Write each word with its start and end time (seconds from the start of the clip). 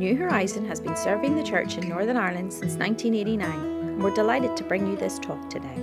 New 0.00 0.16
Horizon 0.16 0.64
has 0.64 0.80
been 0.80 0.96
serving 0.96 1.36
the 1.36 1.42
church 1.42 1.76
in 1.76 1.86
Northern 1.86 2.16
Ireland 2.16 2.50
since 2.50 2.76
1989, 2.76 3.50
and 3.50 4.02
we're 4.02 4.14
delighted 4.14 4.56
to 4.56 4.64
bring 4.64 4.86
you 4.86 4.96
this 4.96 5.18
talk 5.18 5.50
today. 5.50 5.76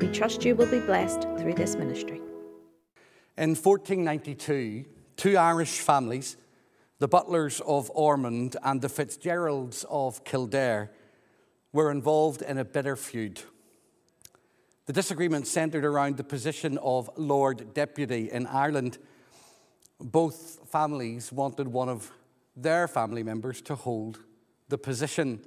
We 0.00 0.08
trust 0.08 0.44
you 0.44 0.54
will 0.54 0.70
be 0.70 0.80
blessed 0.80 1.22
through 1.38 1.54
this 1.54 1.74
ministry. 1.74 2.20
In 3.38 3.54
1492, 3.54 4.84
two 5.16 5.38
Irish 5.38 5.80
families, 5.80 6.36
the 6.98 7.08
Butlers 7.08 7.62
of 7.62 7.90
Ormond 7.94 8.58
and 8.62 8.82
the 8.82 8.90
Fitzgeralds 8.90 9.86
of 9.88 10.24
Kildare, 10.24 10.90
were 11.72 11.90
involved 11.90 12.42
in 12.42 12.58
a 12.58 12.66
bitter 12.66 12.96
feud. 12.96 13.40
The 14.84 14.92
disagreement 14.92 15.46
centred 15.46 15.86
around 15.86 16.18
the 16.18 16.22
position 16.22 16.76
of 16.82 17.08
Lord 17.16 17.72
Deputy 17.72 18.30
in 18.30 18.46
Ireland. 18.46 18.98
Both 19.98 20.68
families 20.70 21.32
wanted 21.32 21.68
one 21.68 21.88
of 21.88 22.12
their 22.62 22.88
family 22.88 23.22
members 23.22 23.60
to 23.62 23.74
hold 23.74 24.18
the 24.68 24.78
position. 24.78 25.40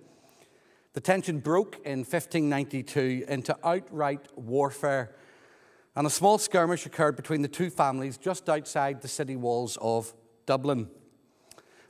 The 0.93 1.01
tension 1.01 1.39
broke 1.39 1.79
in 1.85 1.99
1592 1.99 3.25
into 3.27 3.57
outright 3.63 4.27
warfare, 4.35 5.15
and 5.95 6.07
a 6.07 6.09
small 6.09 6.37
skirmish 6.37 6.85
occurred 6.85 7.15
between 7.15 7.41
the 7.41 7.47
two 7.47 7.70
families 7.70 8.17
just 8.17 8.49
outside 8.49 9.01
the 9.01 9.07
city 9.07 9.35
walls 9.35 9.77
of 9.81 10.13
Dublin. 10.45 10.89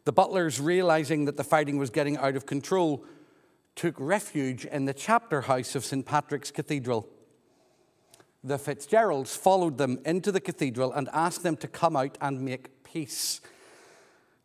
The 0.06 0.12
butlers, 0.12 0.60
realizing 0.60 1.26
that 1.26 1.38
the 1.38 1.44
fighting 1.44 1.78
was 1.78 1.92
getting 1.92 2.18
out 2.18 2.36
of 2.36 2.46
control, 2.46 3.06
took 3.76 3.96
refuge 4.00 4.66
in 4.66 4.86
the 4.86 4.94
chapter 4.94 5.42
house 5.42 5.76
of 5.76 5.86
St. 5.86 6.06
Patrick's 6.06 6.52
Cathedral. 6.52 7.08
The 8.44 8.58
Fitzgeralds 8.58 9.36
followed 9.36 9.78
them 9.78 10.00
into 10.04 10.32
the 10.32 10.42
cathedral 10.42 10.92
and 10.92 11.08
asked 11.14 11.44
them 11.44 11.56
to 11.58 11.68
come 11.68 11.96
out 11.96 12.18
and 12.20 12.42
make 12.42 12.84
peace. 12.84 13.40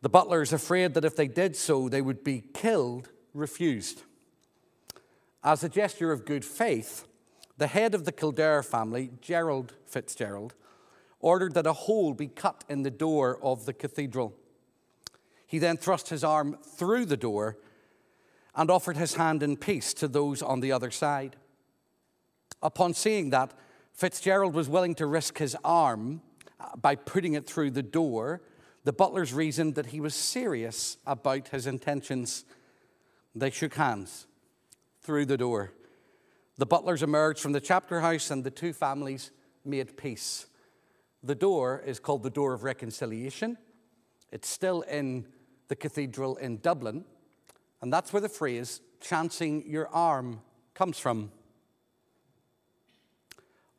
The 0.02 0.08
butlers, 0.08 0.52
afraid 0.52 0.94
that 0.94 1.04
if 1.04 1.16
they 1.16 1.28
did 1.28 1.56
so, 1.56 1.88
they 1.88 2.02
would 2.02 2.22
be 2.22 2.44
killed, 2.54 3.10
refused. 3.32 4.02
As 5.42 5.64
a 5.64 5.68
gesture 5.68 6.12
of 6.12 6.24
good 6.24 6.44
faith, 6.44 7.06
the 7.56 7.66
head 7.66 7.94
of 7.94 8.04
the 8.04 8.12
Kildare 8.12 8.62
family, 8.62 9.10
Gerald 9.20 9.74
Fitzgerald, 9.86 10.54
ordered 11.20 11.54
that 11.54 11.66
a 11.66 11.72
hole 11.72 12.12
be 12.14 12.26
cut 12.26 12.64
in 12.68 12.82
the 12.82 12.90
door 12.90 13.38
of 13.42 13.64
the 13.64 13.72
cathedral. 13.72 14.34
He 15.46 15.58
then 15.58 15.76
thrust 15.76 16.08
his 16.08 16.24
arm 16.24 16.58
through 16.62 17.06
the 17.06 17.16
door 17.16 17.56
and 18.54 18.70
offered 18.70 18.96
his 18.96 19.14
hand 19.14 19.42
in 19.42 19.56
peace 19.56 19.94
to 19.94 20.08
those 20.08 20.42
on 20.42 20.60
the 20.60 20.72
other 20.72 20.90
side. 20.90 21.36
Upon 22.62 22.94
seeing 22.94 23.30
that, 23.30 23.52
Fitzgerald 23.92 24.54
was 24.54 24.68
willing 24.68 24.94
to 24.96 25.06
risk 25.06 25.38
his 25.38 25.56
arm 25.64 26.20
by 26.80 26.96
putting 26.96 27.34
it 27.34 27.46
through 27.46 27.70
the 27.70 27.82
door 27.82 28.42
the 28.86 28.92
butlers 28.92 29.34
reasoned 29.34 29.74
that 29.74 29.86
he 29.86 30.00
was 30.00 30.14
serious 30.14 30.96
about 31.04 31.48
his 31.48 31.66
intentions. 31.66 32.44
They 33.34 33.50
shook 33.50 33.74
hands 33.74 34.28
through 35.02 35.26
the 35.26 35.36
door. 35.36 35.72
The 36.56 36.66
butlers 36.66 37.02
emerged 37.02 37.40
from 37.40 37.50
the 37.50 37.60
chapter 37.60 38.00
house 38.00 38.30
and 38.30 38.44
the 38.44 38.50
two 38.52 38.72
families 38.72 39.32
made 39.64 39.96
peace. 39.96 40.46
The 41.20 41.34
door 41.34 41.82
is 41.84 41.98
called 41.98 42.22
the 42.22 42.30
Door 42.30 42.52
of 42.52 42.62
Reconciliation. 42.62 43.58
It's 44.30 44.48
still 44.48 44.82
in 44.82 45.26
the 45.66 45.74
cathedral 45.74 46.36
in 46.36 46.58
Dublin, 46.58 47.04
and 47.82 47.92
that's 47.92 48.12
where 48.12 48.22
the 48.22 48.28
phrase 48.28 48.80
chancing 49.00 49.68
your 49.68 49.88
arm 49.88 50.42
comes 50.74 50.96
from. 50.96 51.32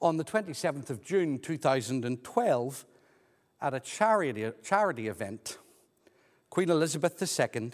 On 0.02 0.18
the 0.18 0.26
27th 0.26 0.90
of 0.90 1.02
June 1.02 1.40
2012, 1.40 2.86
at 3.62 3.74
a 3.74 3.80
charity, 3.80 4.52
charity 4.64 5.08
event, 5.08 5.58
Queen 6.50 6.70
Elizabeth 6.70 7.22
II 7.22 7.72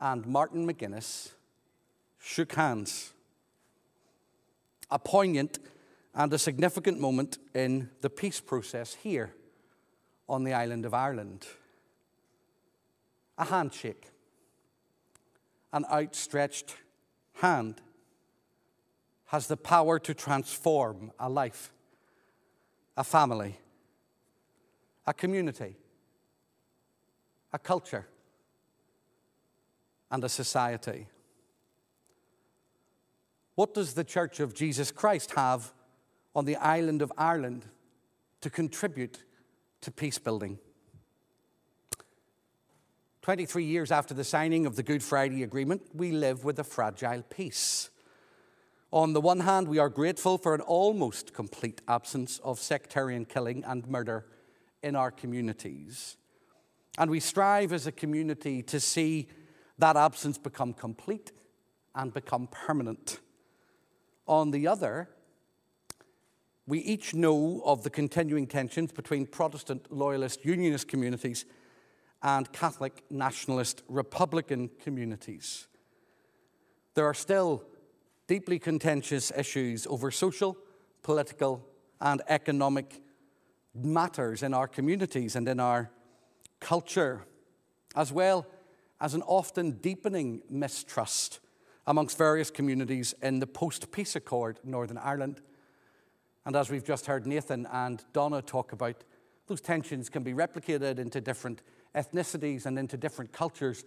and 0.00 0.26
Martin 0.26 0.66
McGuinness 0.66 1.32
shook 2.18 2.54
hands. 2.54 3.12
A 4.90 4.98
poignant 4.98 5.58
and 6.14 6.32
a 6.32 6.38
significant 6.38 6.98
moment 6.98 7.38
in 7.54 7.90
the 8.00 8.10
peace 8.10 8.40
process 8.40 8.94
here 8.94 9.34
on 10.28 10.44
the 10.44 10.52
island 10.52 10.84
of 10.84 10.94
Ireland. 10.94 11.46
A 13.36 13.44
handshake, 13.44 14.08
an 15.72 15.84
outstretched 15.92 16.74
hand, 17.34 17.80
has 19.26 19.46
the 19.46 19.56
power 19.56 19.98
to 19.98 20.14
transform 20.14 21.12
a 21.20 21.28
life, 21.28 21.70
a 22.96 23.04
family 23.04 23.58
a 25.08 25.14
community, 25.14 25.74
a 27.54 27.58
culture, 27.58 28.06
and 30.10 30.22
a 30.22 30.28
society. 30.28 31.06
What 33.54 33.72
does 33.72 33.94
the 33.94 34.04
Church 34.04 34.38
of 34.38 34.52
Jesus 34.52 34.90
Christ 34.90 35.30
have 35.30 35.72
on 36.36 36.44
the 36.44 36.56
island 36.56 37.00
of 37.00 37.10
Ireland 37.16 37.64
to 38.42 38.50
contribute 38.50 39.24
to 39.80 39.90
peace 39.90 40.18
building? 40.18 40.58
23 43.22 43.64
years 43.64 43.90
after 43.90 44.12
the 44.12 44.24
signing 44.24 44.66
of 44.66 44.76
the 44.76 44.82
Good 44.82 45.02
Friday 45.02 45.42
Agreement, 45.42 45.80
we 45.94 46.12
live 46.12 46.44
with 46.44 46.58
a 46.58 46.64
fragile 46.64 47.22
peace. 47.22 47.88
On 48.92 49.14
the 49.14 49.22
one 49.22 49.40
hand, 49.40 49.68
we 49.68 49.78
are 49.78 49.88
grateful 49.88 50.36
for 50.36 50.54
an 50.54 50.60
almost 50.60 51.32
complete 51.32 51.80
absence 51.88 52.40
of 52.44 52.58
sectarian 52.58 53.24
killing 53.24 53.64
and 53.64 53.88
murder 53.88 54.26
in 54.82 54.96
our 54.96 55.10
communities. 55.10 56.16
And 56.98 57.10
we 57.10 57.20
strive 57.20 57.72
as 57.72 57.86
a 57.86 57.92
community 57.92 58.62
to 58.64 58.80
see 58.80 59.28
that 59.78 59.96
absence 59.96 60.38
become 60.38 60.72
complete 60.72 61.32
and 61.94 62.12
become 62.12 62.48
permanent. 62.50 63.20
On 64.26 64.50
the 64.50 64.66
other, 64.66 65.08
we 66.66 66.80
each 66.80 67.14
know 67.14 67.62
of 67.64 67.82
the 67.82 67.90
continuing 67.90 68.46
tensions 68.46 68.92
between 68.92 69.26
Protestant 69.26 69.90
loyalist 69.90 70.44
unionist 70.44 70.88
communities 70.88 71.44
and 72.22 72.52
Catholic 72.52 73.04
nationalist 73.10 73.82
Republican 73.88 74.68
communities. 74.82 75.66
There 76.94 77.06
are 77.06 77.14
still 77.14 77.64
deeply 78.26 78.58
contentious 78.58 79.32
issues 79.36 79.86
over 79.86 80.10
social, 80.10 80.56
political, 81.02 81.64
and 82.00 82.20
economic 82.28 83.00
matters 83.84 84.42
in 84.42 84.54
our 84.54 84.68
communities 84.68 85.36
and 85.36 85.48
in 85.48 85.60
our 85.60 85.90
culture, 86.60 87.24
as 87.94 88.12
well 88.12 88.46
as 89.00 89.14
an 89.14 89.22
often 89.22 89.72
deepening 89.72 90.42
mistrust 90.50 91.40
amongst 91.86 92.18
various 92.18 92.50
communities 92.50 93.14
in 93.22 93.38
the 93.40 93.46
post 93.46 93.90
peace 93.92 94.16
accord 94.16 94.58
Northern 94.64 94.98
Ireland. 94.98 95.40
And 96.44 96.56
as 96.56 96.70
we've 96.70 96.84
just 96.84 97.06
heard 97.06 97.26
Nathan 97.26 97.66
and 97.72 98.04
Donna 98.12 98.42
talk 98.42 98.72
about, 98.72 99.04
those 99.46 99.60
tensions 99.60 100.08
can 100.08 100.22
be 100.22 100.34
replicated 100.34 100.98
into 100.98 101.20
different 101.20 101.62
ethnicities 101.94 102.66
and 102.66 102.78
into 102.78 102.96
different 102.96 103.32
cultures 103.32 103.84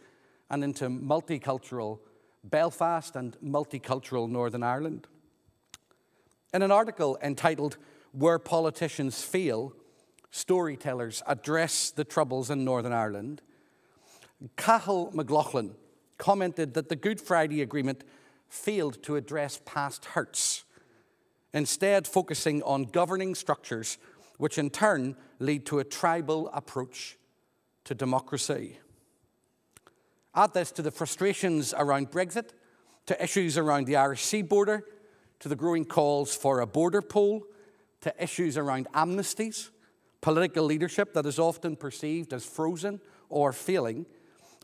and 0.49 0.63
into 0.63 0.85
multicultural 0.89 1.99
Belfast 2.43 3.15
and 3.15 3.37
multicultural 3.43 4.27
Northern 4.27 4.63
Ireland. 4.63 5.07
In 6.53 6.63
an 6.63 6.71
article 6.71 7.17
entitled 7.21 7.77
Where 8.11 8.39
Politicians 8.39 9.23
Fail, 9.23 9.73
storytellers 10.31 11.21
address 11.27 11.91
the 11.91 12.03
troubles 12.03 12.49
in 12.49 12.65
Northern 12.65 12.93
Ireland, 12.93 13.41
Cahal 14.57 15.13
McLaughlin 15.13 15.75
commented 16.17 16.73
that 16.73 16.89
the 16.89 16.95
Good 16.95 17.21
Friday 17.21 17.61
Agreement 17.61 18.03
failed 18.49 19.01
to 19.03 19.15
address 19.15 19.61
past 19.65 20.05
hurts, 20.05 20.65
instead, 21.53 22.07
focusing 22.07 22.63
on 22.63 22.85
governing 22.85 23.35
structures 23.35 23.97
which 24.37 24.57
in 24.57 24.71
turn 24.71 25.15
lead 25.37 25.67
to 25.67 25.77
a 25.77 25.83
tribal 25.83 26.49
approach 26.51 27.17
to 27.83 27.93
democracy. 27.93 28.79
Add 30.33 30.53
this 30.53 30.71
to 30.71 30.81
the 30.81 30.89
frustrations 30.89 31.75
around 31.77 32.09
Brexit, 32.09 32.49
to 33.05 33.23
issues 33.23 33.57
around 33.57 33.85
the 33.85 33.97
Irish 33.97 34.23
Sea 34.23 34.41
border, 34.41 34.83
to 35.39 35.49
the 35.49 35.55
growing 35.55 35.85
calls 35.85 36.35
for 36.35 36.59
a 36.59 36.67
border 36.67 37.01
poll, 37.03 37.43
to 38.01 38.23
issues 38.23 38.57
around 38.57 38.87
amnesties, 38.95 39.69
political 40.21 40.63
leadership 40.63 41.13
that 41.13 41.25
is 41.25 41.39
often 41.39 41.75
perceived 41.75 42.31
as 42.33 42.45
frozen 42.45 43.01
or 43.29 43.51
failing, 43.51 44.05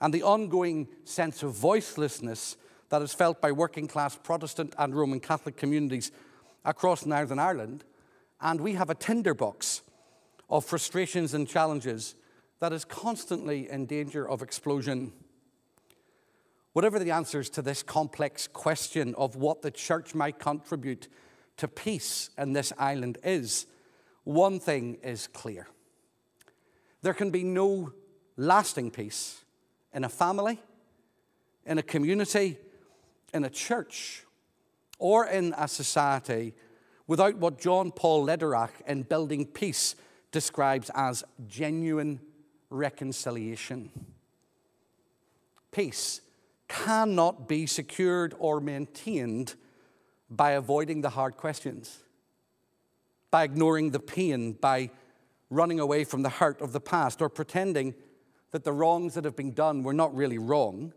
and 0.02 0.14
the 0.14 0.24
ongoing 0.24 0.88
sense 1.04 1.44
of 1.44 1.54
voicelessness 1.54 2.56
that 2.90 3.02
is 3.02 3.14
felt 3.14 3.42
by 3.42 3.52
working 3.52 3.88
class 3.88 4.16
Protestant 4.16 4.74
and 4.78 4.96
Roman 4.96 5.20
Catholic 5.20 5.58
communities 5.58 6.12
across 6.64 7.06
Northern 7.06 7.40
Ireland. 7.40 7.84
And 8.40 8.62
we 8.62 8.74
have 8.74 8.90
a 8.90 8.96
tinderbox 8.96 9.82
of 10.50 10.64
frustrations 10.64 11.34
and 11.34 11.48
challenges 11.48 12.16
that 12.60 12.72
is 12.72 12.86
constantly 12.86 13.70
in 13.70 13.86
danger 13.86 14.28
of 14.28 14.42
explosion. 14.42 15.12
Whatever 16.74 17.00
the 17.00 17.12
answers 17.12 17.50
to 17.52 17.62
this 17.62 17.82
complex 17.82 18.48
question 18.48 19.16
of 19.16 19.36
what 19.36 19.64
the 19.64 19.72
church 19.72 20.14
might 20.14 20.38
contribute 20.38 21.08
to 21.58 21.68
peace 21.68 22.30
in 22.38 22.54
this 22.54 22.72
island 22.78 23.18
is, 23.24 23.66
one 24.28 24.60
thing 24.60 24.98
is 25.04 25.28
clear 25.28 25.68
there 27.02 27.14
can 27.14 27.32
be 27.32 27.44
no 27.44 27.94
lasting 28.36 28.92
peace 28.92 29.46
in 29.94 30.04
a 30.04 30.10
family, 30.10 30.60
in 31.66 31.78
a 31.78 31.84
community, 31.84 32.58
in 33.34 33.46
a 33.46 33.50
church, 33.50 34.24
or 35.00 35.26
in 35.28 35.54
a 35.58 35.68
society 35.68 36.54
without 37.08 37.38
what 37.38 37.58
John 37.58 37.92
Paul 37.92 38.28
Lederach 38.28 38.72
in 38.86 39.04
Building 39.04 39.46
Peace 39.46 39.96
describes 40.32 40.92
as 40.94 41.24
genuine 41.48 42.20
reconciliation. 42.70 43.90
Peace 45.72 46.20
cannot 46.68 47.48
be 47.48 47.66
secured 47.66 48.36
or 48.40 48.60
maintained 48.60 49.56
by 50.30 50.52
avoiding 50.52 51.00
the 51.00 51.12
hard 51.12 51.38
questions, 51.38 52.00
by 53.32 53.44
ignoring 53.44 53.92
the 53.92 54.00
pain, 54.00 54.54
by 54.54 54.90
running 55.50 55.80
away 55.80 56.04
from 56.04 56.22
the 56.24 56.30
hurt 56.30 56.62
of 56.62 56.74
the 56.74 56.80
past, 56.80 57.22
or 57.22 57.30
pretending 57.30 57.94
that 58.52 58.64
the 58.64 58.74
wrongs 58.74 59.14
that 59.14 59.26
have 59.26 59.36
been 59.36 59.54
done 59.54 59.84
were 59.84 59.94
not 59.94 60.16
really 60.16 60.38
wrong, 60.38 60.94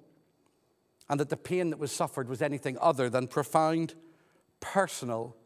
and 1.08 1.18
that 1.18 1.28
the 1.28 1.36
pain 1.36 1.70
that 1.70 1.78
was 1.78 1.92
suffered 1.92 2.28
was 2.28 2.40
anything 2.40 2.78
other 2.80 3.10
than 3.10 3.26
profound, 3.26 3.94
personal, 4.60 5.36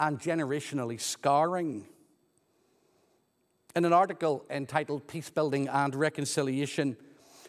and 0.00 0.18
generationally 0.18 1.00
scarring. 1.00 1.86
In 3.74 3.84
an 3.84 3.92
article 3.92 4.44
entitled 4.50 5.06
Peace 5.06 5.30
Building 5.30 5.68
and 5.68 5.94
Reconciliation, 5.94 6.96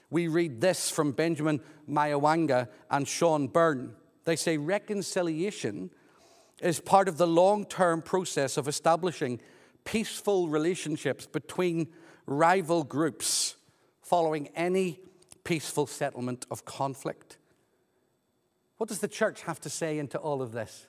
we 0.10 0.28
read 0.28 0.62
this 0.62 0.90
from 0.90 1.12
Benjamin 1.12 1.60
Maiangwa 1.90 2.68
and 2.92 3.08
Sean 3.08 3.48
Byrne. 3.48 3.96
They 4.26 4.36
say 4.36 4.58
reconciliation 4.58 5.90
is 6.62 6.80
part 6.80 7.08
of 7.08 7.18
the 7.18 7.28
long 7.28 7.66
term 7.66 8.02
process 8.02 8.58
of 8.58 8.68
establishing 8.68 9.40
peaceful 9.84 10.48
relationships 10.48 11.26
between 11.26 11.88
rival 12.26 12.84
groups 12.84 13.56
following 14.02 14.48
any 14.56 15.00
peaceful 15.44 15.88
settlement 15.88 16.46
of 16.50 16.66
conflict. 16.66 17.38
What 18.78 18.90
does 18.90 19.00
the 19.00 19.08
church 19.08 19.42
have 19.44 19.60
to 19.62 19.70
say 19.70 19.98
into 19.98 20.18
all 20.18 20.42
of 20.42 20.52
this? 20.52 20.88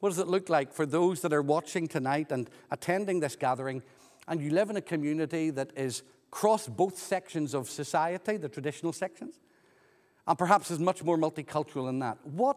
What 0.00 0.08
does 0.08 0.18
it 0.18 0.26
look 0.26 0.48
like 0.48 0.72
for 0.72 0.84
those 0.84 1.20
that 1.22 1.32
are 1.32 1.42
watching 1.42 1.86
tonight 1.86 2.32
and 2.32 2.50
attending 2.70 3.20
this 3.20 3.36
gathering, 3.36 3.82
and 4.26 4.40
you 4.40 4.50
live 4.50 4.68
in 4.68 4.76
a 4.76 4.82
community 4.82 5.50
that 5.50 5.70
is 5.76 6.02
cross 6.30 6.66
both 6.66 6.98
sections 6.98 7.54
of 7.54 7.70
society, 7.70 8.36
the 8.36 8.48
traditional 8.48 8.92
sections, 8.92 9.38
and 10.26 10.36
perhaps 10.36 10.70
is 10.70 10.78
much 10.78 11.04
more 11.04 11.16
multicultural 11.16 11.86
than 11.86 12.00
that? 12.00 12.18
What 12.24 12.56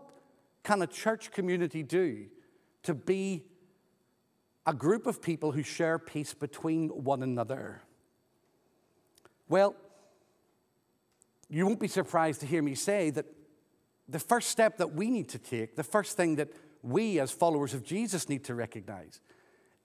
can 0.65 0.81
a 0.81 0.88
church 0.88 1.31
community 1.31 1.83
do 1.83 2.25
to 2.83 2.94
be 2.94 3.45
a 4.65 4.73
group 4.73 5.06
of 5.06 5.21
people 5.21 5.51
who 5.51 5.63
share 5.63 5.97
peace 6.00 6.33
between 6.33 6.89
one 6.89 7.23
another? 7.23 7.83
Well, 9.47 9.75
you 11.50 11.65
won't 11.67 11.79
be 11.79 11.88
surprised 11.88 12.41
to 12.41 12.47
hear 12.47 12.63
me 12.63 12.73
say 12.73 13.12
that 13.12 13.27
the 14.09 14.19
first 14.19 14.50
step 14.50 14.77
that 14.77 14.94
we 14.94 15.09
need 15.09 15.29
to 15.29 15.39
take, 15.39 15.75
the 15.75 15.83
first 15.83 16.17
thing 16.17 16.35
that 16.38 16.50
we 16.81 17.19
as 17.19 17.31
followers 17.31 17.73
of 17.75 17.83
Jesus 17.83 18.27
need 18.27 18.44
to 18.45 18.56
recognize, 18.56 19.21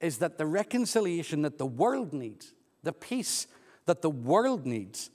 is 0.00 0.18
that 0.18 0.38
the 0.38 0.46
reconciliation 0.46 1.42
that 1.42 1.58
the 1.58 1.66
world 1.66 2.14
needs, 2.14 2.54
the 2.82 2.92
peace 2.92 3.46
that 3.84 4.00
the 4.00 4.10
world 4.10 4.66
needs, 4.66 5.10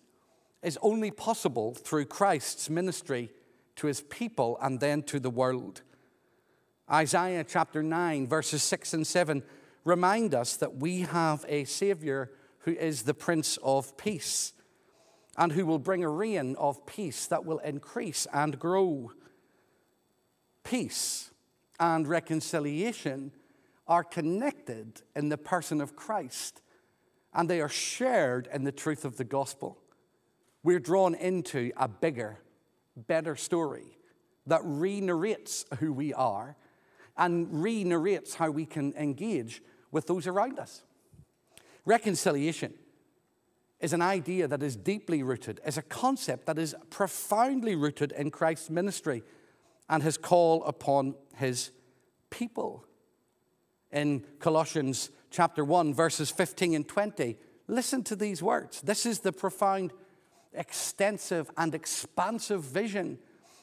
is 0.61 0.77
only 0.83 1.09
possible 1.09 1.73
through 1.73 2.05
Christ's 2.05 2.69
ministry 2.69 3.31
to 3.77 3.87
his 3.87 4.01
people 4.01 4.57
and 4.61 4.79
then 4.79 5.03
to 5.03 5.19
the 5.19 5.29
world. 5.29 5.81
Isaiah 6.91 7.43
chapter 7.43 7.81
9, 7.81 8.27
verses 8.27 8.63
6 8.63 8.93
and 8.93 9.07
7 9.07 9.43
remind 9.83 10.33
us 10.33 10.57
that 10.57 10.77
we 10.77 11.01
have 11.01 11.45
a 11.47 11.63
Savior 11.65 12.31
who 12.59 12.71
is 12.71 13.03
the 13.03 13.13
Prince 13.13 13.57
of 13.63 13.95
Peace 13.97 14.53
and 15.37 15.51
who 15.51 15.65
will 15.65 15.79
bring 15.79 16.03
a 16.03 16.09
reign 16.09 16.55
of 16.57 16.85
peace 16.85 17.27
that 17.27 17.45
will 17.45 17.59
increase 17.59 18.25
and 18.33 18.57
grow. 18.59 19.11
Peace 20.63 21.31
and 21.79 22.07
reconciliation 22.07 23.31
are 23.87 24.03
connected 24.03 25.01
in 25.15 25.29
the 25.29 25.37
person 25.37 25.81
of 25.81 25.95
Christ 25.95 26.61
and 27.33 27.49
they 27.49 27.61
are 27.61 27.69
shared 27.69 28.47
in 28.51 28.63
the 28.63 28.71
truth 28.71 29.05
of 29.05 29.17
the 29.17 29.23
gospel. 29.23 29.77
We're 30.63 30.79
drawn 30.79 31.13
into 31.13 31.71
a 31.77 31.87
bigger, 31.87 32.39
better 32.95 33.35
story 33.35 33.97
that 34.47 34.61
re 34.63 35.01
narrates 35.01 35.65
who 35.79 35.91
we 35.91 36.13
are 36.13 36.55
and 37.17 37.63
re 37.63 37.83
narrates 37.83 38.35
how 38.35 38.49
we 38.51 38.65
can 38.65 38.93
engage 38.93 39.61
with 39.91 40.07
those 40.07 40.27
around 40.27 40.59
us. 40.59 40.83
Reconciliation 41.85 42.73
is 43.79 43.93
an 43.93 44.01
idea 44.01 44.47
that 44.47 44.63
is 44.63 44.75
deeply 44.75 45.21
rooted, 45.21 45.59
is 45.65 45.77
a 45.77 45.81
concept 45.81 46.45
that 46.47 46.57
is 46.57 46.75
profoundly 46.89 47.75
rooted 47.75 48.11
in 48.13 48.31
Christ's 48.31 48.69
ministry 48.69 49.23
and 49.89 50.01
his 50.01 50.17
call 50.17 50.63
upon 50.63 51.15
his 51.35 51.71
people. 52.29 52.85
In 53.91 54.25
Colossians 54.39 55.11
chapter 55.29 55.63
1, 55.63 55.93
verses 55.93 56.31
15 56.31 56.73
and 56.75 56.87
20, 56.87 57.37
listen 57.67 58.03
to 58.03 58.15
these 58.15 58.41
words. 58.41 58.81
This 58.81 59.05
is 59.05 59.19
the 59.19 59.31
profound, 59.31 59.93
extensive, 60.55 61.49
and 61.57 61.75
expansive 61.75 62.63
vision 62.63 63.19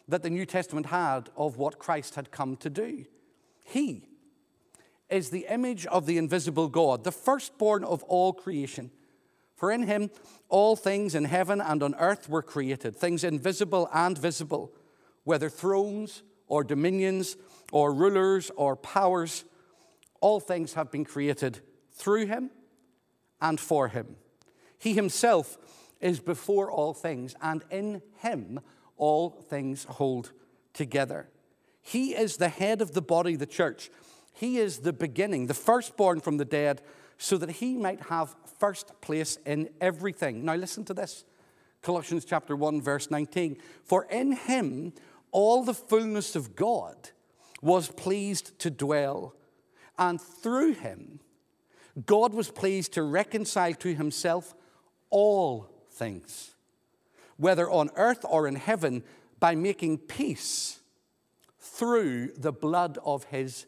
that 0.09 0.23
the 0.23 0.31
New 0.31 0.47
Testament 0.47 0.87
had 0.87 1.31
of 1.37 1.57
what 1.57 1.79
Christ 1.79 2.15
had 2.15 2.31
come 2.31 2.57
to 2.57 2.71
do. 2.71 3.05
He, 3.65 4.07
is 5.13 5.29
the 5.29 5.47
image 5.49 5.85
of 5.87 6.07
the 6.07 6.17
invisible 6.17 6.69
God, 6.69 7.05
the 7.05 7.13
firstborn 7.13 7.85
of 7.85 8.03
all 8.05 8.33
creation. 8.33 8.91
For 9.55 9.71
in 9.71 9.83
him 9.83 10.11
all 10.49 10.75
things 10.75 11.15
in 11.15 11.25
heaven 11.25 11.61
and 11.61 11.83
on 11.83 11.95
earth 11.97 12.29
were 12.29 12.43
created, 12.43 12.97
things 12.97 13.23
invisible 13.23 13.89
and 13.93 14.17
visible, 14.17 14.73
whether 15.25 15.49
thrones 15.49 16.23
or 16.49 16.65
dominions 16.65 17.37
or 17.71 17.93
rulers 17.93 18.51
or 18.57 18.75
powers, 18.75 19.45
all 20.21 20.41
things 20.41 20.73
have 20.75 20.91
been 20.91 21.05
created 21.05 21.61
through 21.93 22.27
him 22.27 22.51
and 23.41 23.61
for 23.61 23.89
him. 23.89 24.17
He 24.79 24.95
himself 24.95 25.59
is 26.03 26.21
before 26.21 26.71
all 26.71 26.93
things, 26.93 27.35
and 27.41 27.65
in 27.71 28.03
him 28.19 28.61
all 28.99 29.31
things 29.31 29.85
hold 29.85 30.33
together. 30.75 31.31
He 31.81 32.15
is 32.15 32.37
the 32.37 32.51
head 32.51 32.83
of 32.83 32.93
the 32.93 33.03
body, 33.03 33.37
the 33.37 33.47
church 33.47 33.91
he 34.33 34.59
is 34.59 34.79
the 34.79 34.93
beginning, 34.93 35.47
the 35.47 35.55
firstborn 35.55 36.21
from 36.21 36.39
the 36.39 36.45
dead, 36.45 36.83
so 37.19 37.37
that 37.39 37.51
he 37.51 37.77
might 37.77 38.01
have 38.03 38.35
first 38.59 39.01
place 39.01 39.39
in 39.45 39.69
everything. 39.81 40.45
Now, 40.45 40.55
listen 40.55 40.85
to 40.87 40.95
this 40.95 41.25
Colossians 41.83 42.25
chapter 42.25 42.57
1, 42.57 42.81
verse 42.81 43.11
19. 43.11 43.59
For 43.85 44.05
in 44.05 44.33
him 44.33 44.93
all 45.31 45.65
the 45.65 45.75
fullness 45.75 46.35
of 46.35 46.57
God 46.57 47.11
was 47.61 47.89
pleased 47.89 48.59
to 48.61 48.71
dwell, 48.71 49.35
and 49.99 50.21
through 50.21 50.75
him 50.75 51.21
God 52.07 52.33
was 52.33 52.51
pleased 52.51 52.95
to 52.95 53.03
reconcile 53.03 53.75
to 53.75 53.95
himself 53.95 54.55
all 55.11 55.69
things, 56.03 56.51
whether 57.37 57.71
on 57.71 57.89
earth 57.95 58.25
or 58.29 58.49
in 58.49 58.57
heaven, 58.57 59.05
by 59.39 59.55
making 59.55 59.99
peace 59.99 60.81
through 61.61 62.33
the 62.37 62.53
blood 62.53 62.99
of 63.05 63.25
his 63.25 63.67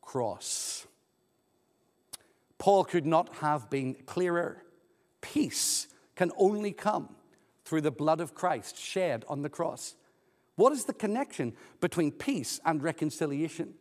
cross. 0.00 0.86
Paul 2.58 2.84
could 2.84 3.04
not 3.04 3.36
have 3.36 3.68
been 3.68 3.94
clearer. 4.06 4.62
Peace 5.22 5.88
can 6.14 6.30
only 6.36 6.72
come 6.72 7.08
through 7.64 7.80
the 7.80 7.90
blood 7.90 8.20
of 8.20 8.34
Christ 8.34 8.78
shed 8.78 9.24
on 9.28 9.42
the 9.42 9.48
cross. 9.48 9.96
What 10.54 10.72
is 10.72 10.84
the 10.84 10.92
connection 10.92 11.54
between 11.80 12.12
peace 12.12 12.60
and 12.64 12.80
reconciliation? 12.80 13.74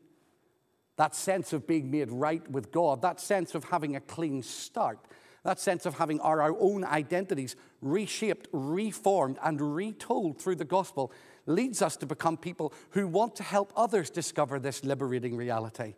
That 0.95 1.13
sense 1.13 1.53
of 1.53 1.67
being 1.67 1.91
made 1.91 2.09
right 2.09 2.49
with 2.49 2.71
God, 2.71 3.03
that 3.03 3.19
sense 3.19 3.53
of 3.53 3.65
having 3.65 3.95
a 3.95 4.01
clean 4.01 4.41
start, 4.41 4.99
that 5.43 5.59
sense 5.59 5.85
of 5.85 5.97
having 5.97 6.19
our, 6.19 6.41
our 6.41 6.55
own 6.59 6.83
identities 6.83 7.55
reshaped, 7.81 8.47
reformed, 8.51 9.37
and 9.43 9.75
retold 9.75 10.41
through 10.41 10.55
the 10.55 10.65
gospel 10.65 11.11
leads 11.45 11.81
us 11.81 11.95
to 11.97 12.05
become 12.05 12.37
people 12.37 12.73
who 12.91 13.07
want 13.07 13.35
to 13.35 13.43
help 13.43 13.73
others 13.75 14.09
discover 14.09 14.59
this 14.59 14.83
liberating 14.83 15.35
reality 15.35 15.95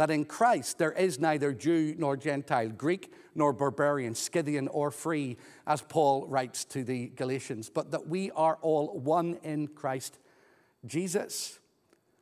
that 0.00 0.10
in 0.10 0.24
Christ 0.24 0.78
there 0.78 0.92
is 0.92 1.18
neither 1.18 1.52
Jew 1.52 1.94
nor 1.98 2.16
Gentile, 2.16 2.70
Greek 2.70 3.12
nor 3.34 3.52
barbarian, 3.52 4.14
Scythian 4.14 4.66
or 4.68 4.90
free, 4.90 5.36
as 5.66 5.82
Paul 5.82 6.26
writes 6.26 6.64
to 6.66 6.82
the 6.84 7.08
Galatians, 7.08 7.68
but 7.68 7.90
that 7.90 8.08
we 8.08 8.30
are 8.30 8.58
all 8.62 8.98
one 8.98 9.38
in 9.42 9.68
Christ 9.68 10.18
Jesus. 10.86 11.58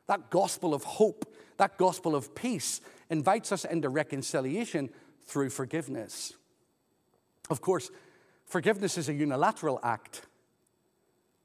That 0.07 0.29
gospel 0.29 0.73
of 0.73 0.83
hope, 0.83 1.33
that 1.55 1.77
gospel 1.77 2.15
of 2.15 2.35
peace, 2.35 2.81
invites 3.09 3.53
us 3.53 3.63
into 3.63 3.87
reconciliation 3.87 4.89
through 5.29 5.49
forgiveness. 5.49 6.33
Of 7.49 7.61
course, 7.61 7.89
forgiveness 8.45 8.97
is 8.97 9.09
a 9.09 9.13
unilateral 9.13 9.79
act. 9.83 10.23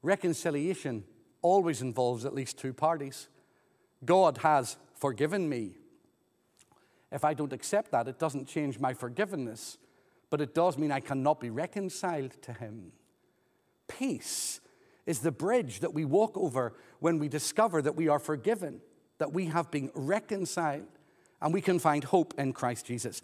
Reconciliation 0.01 1.03
always 1.41 1.81
involves 1.81 2.25
at 2.25 2.33
least 2.33 2.57
two 2.57 2.73
parties. 2.73 3.27
God 4.03 4.39
has 4.39 4.77
forgiven 4.95 5.47
me 5.47 5.75
if 7.11 7.23
I 7.23 7.33
don't 7.33 7.53
accept 7.53 7.91
that, 7.91 8.09
it 8.09 8.19
doesn't 8.19 8.47
change 8.47 8.77
my 8.77 8.93
forgiveness, 8.93 9.77
but 10.29 10.41
it 10.41 10.53
does 10.53 10.77
mean 10.77 10.91
I 10.91 10.99
cannot 10.99 11.39
be 11.39 11.49
reconciled 11.49 12.41
to 12.41 12.51
Him. 12.51 12.91
Peace 13.87 14.59
is 15.05 15.19
the 15.19 15.31
bridge 15.31 15.79
that 15.79 15.93
we 15.93 16.03
walk 16.03 16.35
over 16.35 16.73
when 16.99 17.19
we 17.19 17.29
discover 17.29 17.81
that 17.81 17.95
we 17.95 18.09
are 18.09 18.19
forgiven, 18.19 18.81
that 19.19 19.31
we 19.31 19.45
have 19.45 19.71
been 19.71 19.91
reconciled, 19.93 20.87
and 21.41 21.53
we 21.53 21.61
can 21.61 21.79
find 21.79 22.03
hope 22.03 22.33
in 22.37 22.53
Christ 22.53 22.85
Jesus. 22.85 23.21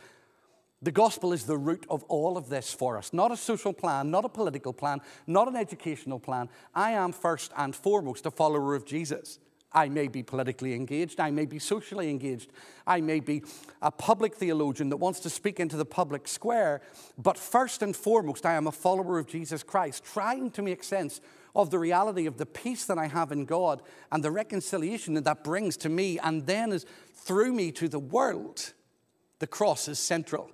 The 0.83 0.91
gospel 0.91 1.31
is 1.31 1.43
the 1.43 1.57
root 1.57 1.85
of 1.89 2.03
all 2.05 2.37
of 2.37 2.49
this 2.49 2.73
for 2.73 2.97
us. 2.97 3.13
Not 3.13 3.31
a 3.31 3.37
social 3.37 3.71
plan, 3.71 4.09
not 4.09 4.25
a 4.25 4.29
political 4.29 4.73
plan, 4.73 5.01
not 5.27 5.47
an 5.47 5.55
educational 5.55 6.19
plan. 6.19 6.49
I 6.73 6.91
am 6.91 7.11
first 7.11 7.51
and 7.55 7.75
foremost 7.75 8.25
a 8.25 8.31
follower 8.31 8.73
of 8.73 8.85
Jesus. 8.85 9.37
I 9.73 9.89
may 9.89 10.07
be 10.07 10.21
politically 10.21 10.73
engaged, 10.73 11.19
I 11.19 11.31
may 11.31 11.45
be 11.45 11.59
socially 11.59 12.09
engaged, 12.09 12.51
I 12.85 12.99
may 12.99 13.21
be 13.21 13.43
a 13.81 13.89
public 13.89 14.35
theologian 14.35 14.89
that 14.89 14.97
wants 14.97 15.21
to 15.21 15.29
speak 15.29 15.61
into 15.61 15.77
the 15.77 15.85
public 15.85 16.27
square, 16.27 16.81
but 17.17 17.37
first 17.37 17.81
and 17.81 17.95
foremost, 17.95 18.45
I 18.45 18.55
am 18.55 18.67
a 18.67 18.71
follower 18.71 19.17
of 19.17 19.27
Jesus 19.27 19.63
Christ, 19.63 20.03
trying 20.03 20.51
to 20.51 20.61
make 20.61 20.83
sense 20.83 21.21
of 21.55 21.69
the 21.69 21.79
reality 21.79 22.25
of 22.25 22.37
the 22.37 22.45
peace 22.45 22.85
that 22.85 22.97
I 22.97 23.07
have 23.07 23.31
in 23.31 23.45
God 23.45 23.81
and 24.11 24.21
the 24.21 24.31
reconciliation 24.31 25.13
that 25.13 25.23
that 25.23 25.43
brings 25.43 25.77
to 25.77 25.89
me 25.89 26.19
and 26.19 26.45
then 26.45 26.73
is 26.73 26.85
through 27.13 27.53
me 27.53 27.71
to 27.73 27.87
the 27.87 27.99
world. 27.99 28.73
The 29.39 29.47
cross 29.47 29.87
is 29.87 29.99
central. 29.99 30.51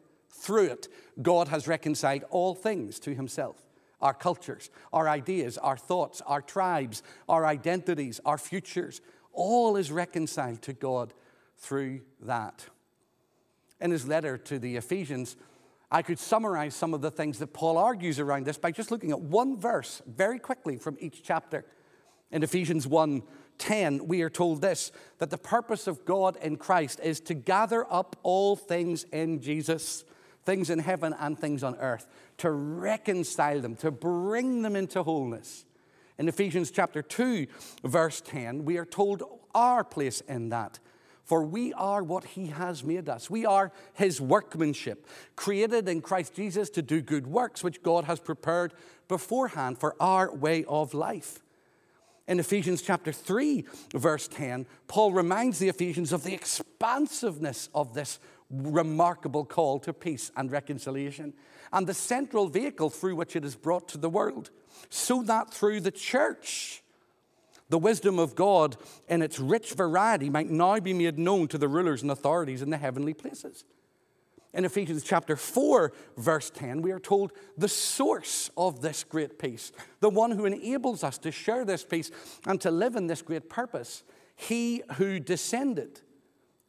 Through 0.48 0.68
it, 0.68 0.88
God 1.22 1.50
has 1.50 1.68
reconciled 1.68 2.24
all 2.30 2.56
things 2.56 3.00
to 3.00 3.14
himself 3.14 3.62
our 4.00 4.14
cultures, 4.14 4.70
our 4.94 5.10
ideas, 5.10 5.58
our 5.58 5.76
thoughts, 5.76 6.22
our 6.26 6.42
tribes, 6.42 7.04
our 7.28 7.46
identities, 7.46 8.22
our 8.24 8.38
futures. 8.38 9.02
All 9.34 9.76
is 9.76 9.92
reconciled 9.92 10.62
to 10.62 10.72
God 10.72 11.14
through 11.58 12.00
that. 12.22 12.66
In 13.82 13.92
his 13.92 14.08
letter 14.08 14.38
to 14.38 14.58
the 14.58 14.78
Ephesians, 14.78 15.36
I 15.92 16.02
could 16.02 16.18
summarize 16.18 16.76
some 16.76 16.94
of 16.94 17.02
the 17.02 17.12
things 17.12 17.40
that 17.40 17.52
Paul 17.52 17.78
argues 17.78 18.18
around 18.18 18.46
this 18.46 18.58
by 18.58 18.72
just 18.72 18.90
looking 18.90 19.12
at 19.12 19.20
one 19.20 19.60
verse 19.60 20.02
very 20.08 20.40
quickly 20.40 20.78
from 20.78 20.96
each 21.02 21.24
chapter. 21.24 21.66
In 22.32 22.42
Ephesians 22.42 22.88
1 22.88 23.22
10, 23.58 24.08
we 24.08 24.22
are 24.22 24.30
told 24.30 24.62
this 24.62 24.94
that 25.18 25.30
the 25.30 25.38
purpose 25.38 25.88
of 25.88 26.06
God 26.06 26.38
in 26.38 26.56
Christ 26.56 27.02
is 27.04 27.20
to 27.22 27.34
gather 27.34 27.86
up 27.92 28.16
all 28.24 28.56
things 28.56 29.04
in 29.12 29.42
Jesus 29.42 30.06
things 30.48 30.70
in 30.70 30.80
heaven 30.80 31.14
and 31.20 31.38
things 31.38 31.62
on 31.62 31.76
earth, 31.76 32.08
to 32.38 32.50
reconcile 32.50 33.60
them, 33.60 33.76
to 33.76 33.92
bring 33.92 34.62
them 34.62 34.78
into 34.78 35.04
wholeness. 35.04 35.66
In 36.18 36.30
Ephesians 36.30 36.72
chapter 36.72 37.02
2, 37.02 37.48
verse 37.84 38.22
10, 38.22 38.64
we 38.64 38.78
are 38.78 38.86
told 38.86 39.24
our 39.54 39.84
place 39.84 40.22
in 40.22 40.48
that. 40.50 40.80
For 41.26 41.44
we 41.44 41.74
are 41.74 42.02
what 42.02 42.24
he 42.24 42.48
has 42.48 42.82
made 42.82 43.10
us. 43.10 43.30
We 43.30 43.46
are 43.46 43.74
his 43.94 44.22
workmanship, 44.22 45.06
created 45.36 45.90
in 45.90 46.00
Christ 46.00 46.34
Jesus 46.34 46.70
to 46.70 46.82
do 46.82 47.02
good 47.02 47.28
works, 47.28 47.62
which 47.62 47.84
God 47.84 48.06
has 48.06 48.22
prepared 48.22 48.74
beforehand 49.10 49.78
for 49.78 49.98
our 50.00 50.34
way 50.34 50.64
of 50.64 50.94
life. 50.94 51.44
In 52.26 52.40
Ephesians 52.40 52.82
chapter 52.82 53.12
3, 53.12 53.66
verse 53.94 54.30
10, 54.30 54.66
Paul 54.88 55.12
reminds 55.12 55.60
the 55.60 55.68
Ephesians 55.68 56.14
of 56.14 56.24
the 56.24 56.34
expansiveness 56.34 57.68
of 57.76 57.94
this 57.94 58.20
remarkable 58.50 59.46
call 59.46 59.80
to 59.80 59.94
peace 59.94 60.32
and 60.36 60.52
reconciliation, 60.52 61.34
and 61.74 61.88
the 61.88 61.94
central 61.94 62.48
vehicle 62.48 62.90
through 62.90 63.16
which 63.16 63.36
it 63.36 63.44
is 63.44 63.56
brought 63.56 63.88
to 63.90 63.98
the 63.98 64.10
world, 64.10 64.50
so 64.90 65.22
that 65.24 65.54
through 65.54 65.82
the 65.82 65.92
church, 65.92 66.82
the 67.70 67.78
wisdom 67.78 68.18
of 68.20 68.36
God 68.36 68.78
in 69.10 69.22
its 69.22 69.40
rich 69.40 69.74
variety 69.74 70.30
might 70.30 70.50
now 70.50 70.80
be 70.80 70.94
made 70.94 71.20
known 71.20 71.48
to 71.50 71.58
the 71.58 71.68
rulers 71.68 72.02
and 72.02 72.12
authorities 72.12 72.62
in 72.62 72.70
the 72.70 72.78
heavenly 72.78 73.14
places. 73.14 73.66
In 74.54 74.64
Ephesians 74.64 75.04
chapter 75.04 75.36
4, 75.36 75.92
verse 76.16 76.50
10, 76.50 76.82
we 76.82 76.92
are 76.92 77.00
told 77.00 77.34
the 77.58 77.68
source 77.68 78.50
of 78.56 78.82
this 78.82 79.04
great 79.04 79.38
peace, 79.38 79.74
the 80.00 80.10
one 80.10 80.32
who 80.32 80.46
enables 80.46 81.04
us 81.04 81.18
to 81.20 81.32
share 81.32 81.66
this 81.66 81.84
peace 81.84 82.10
and 82.46 82.60
to 82.62 82.72
live 82.72 82.96
in 82.96 83.08
this 83.08 83.22
great 83.22 83.50
purpose, 83.50 84.04
he 84.36 84.82
who 84.94 85.20
descended 85.20 86.02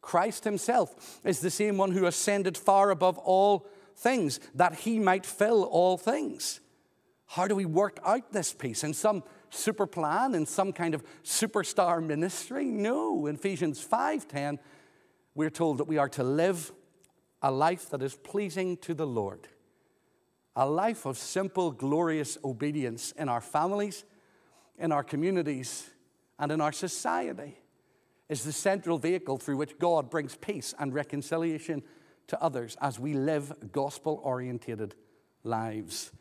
Christ 0.08 0.44
himself 0.44 1.20
is 1.22 1.40
the 1.40 1.50
same 1.50 1.76
one 1.76 1.90
who 1.90 2.06
ascended 2.06 2.56
far 2.56 2.88
above 2.88 3.18
all 3.18 3.66
things, 3.94 4.40
that 4.54 4.74
he 4.76 4.98
might 4.98 5.26
fill 5.26 5.64
all 5.64 5.98
things. 5.98 6.60
How 7.26 7.46
do 7.46 7.54
we 7.54 7.66
work 7.66 8.00
out 8.02 8.32
this 8.32 8.54
peace? 8.54 8.82
In 8.84 8.94
some 8.94 9.22
super 9.50 9.86
plan, 9.86 10.34
in 10.34 10.46
some 10.46 10.72
kind 10.72 10.94
of 10.94 11.04
superstar 11.22 12.02
ministry? 12.02 12.64
No. 12.64 13.26
In 13.26 13.34
Ephesians 13.34 13.82
5:10, 13.82 14.58
we're 15.34 15.50
told 15.50 15.76
that 15.76 15.88
we 15.88 15.98
are 15.98 16.08
to 16.08 16.24
live 16.24 16.72
a 17.42 17.50
life 17.50 17.90
that 17.90 18.02
is 18.02 18.16
pleasing 18.16 18.78
to 18.78 18.94
the 18.94 19.06
Lord. 19.06 19.46
A 20.56 20.66
life 20.66 21.04
of 21.04 21.18
simple, 21.18 21.70
glorious 21.70 22.38
obedience 22.42 23.12
in 23.12 23.28
our 23.28 23.42
families, 23.42 24.06
in 24.78 24.90
our 24.90 25.04
communities, 25.04 25.90
and 26.38 26.50
in 26.50 26.62
our 26.62 26.72
society 26.72 27.58
is 28.28 28.44
the 28.44 28.52
central 28.52 28.98
vehicle 28.98 29.38
through 29.38 29.56
which 29.56 29.78
God 29.78 30.10
brings 30.10 30.36
peace 30.36 30.74
and 30.78 30.94
reconciliation 30.94 31.82
to 32.26 32.42
others 32.42 32.76
as 32.80 32.98
we 32.98 33.14
live 33.14 33.52
gospel 33.72 34.20
oriented 34.22 34.94
lives. 35.44 36.12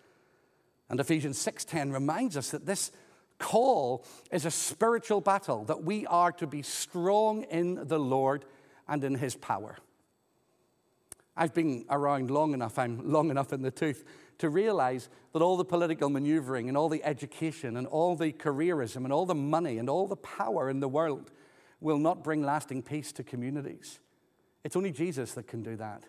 And 0.90 1.00
Ephesians 1.00 1.38
6:10 1.38 1.92
reminds 1.92 2.38
us 2.38 2.52
that 2.52 2.66
this 2.66 2.92
call 3.40 4.06
is 4.32 4.46
a 4.46 4.52
spiritual 4.52 5.22
battle 5.22 5.66
that 5.66 5.84
we 5.84 6.06
are 6.08 6.32
to 6.34 6.48
be 6.48 6.62
strong 6.62 7.44
in 7.44 7.88
the 7.88 8.00
Lord 8.00 8.46
and 8.88 9.04
in 9.04 9.16
his 9.16 9.36
power. 9.36 9.78
I've 11.36 11.54
been 11.54 11.86
around 11.90 12.32
long 12.32 12.54
enough, 12.54 12.80
I'm 12.80 13.12
long 13.12 13.30
enough 13.30 13.54
in 13.54 13.62
the 13.62 13.70
tooth 13.70 14.04
to 14.40 14.50
realize 14.50 15.10
that 15.34 15.42
all 15.42 15.58
the 15.58 15.66
political 15.66 16.10
maneuvering 16.10 16.68
and 16.68 16.78
all 16.78 16.90
the 16.90 17.04
education 17.04 17.78
and 17.78 17.86
all 17.86 18.16
the 18.16 18.32
careerism 18.32 18.98
and 18.98 19.14
all 19.14 19.26
the 19.26 19.36
money 19.36 19.78
and 19.78 19.90
all 19.90 20.08
the 20.08 20.16
power 20.16 20.70
in 20.70 20.80
the 20.80 20.88
world 20.88 21.32
will 21.80 22.00
not 22.00 22.24
bring 22.24 22.44
lasting 22.44 22.84
peace 22.84 23.12
to 23.14 23.24
communities. 23.24 24.00
It's 24.64 24.76
only 24.76 24.92
Jesus 24.92 25.34
that 25.34 25.48
can 25.48 25.64
do 25.64 25.76
that. 25.76 26.04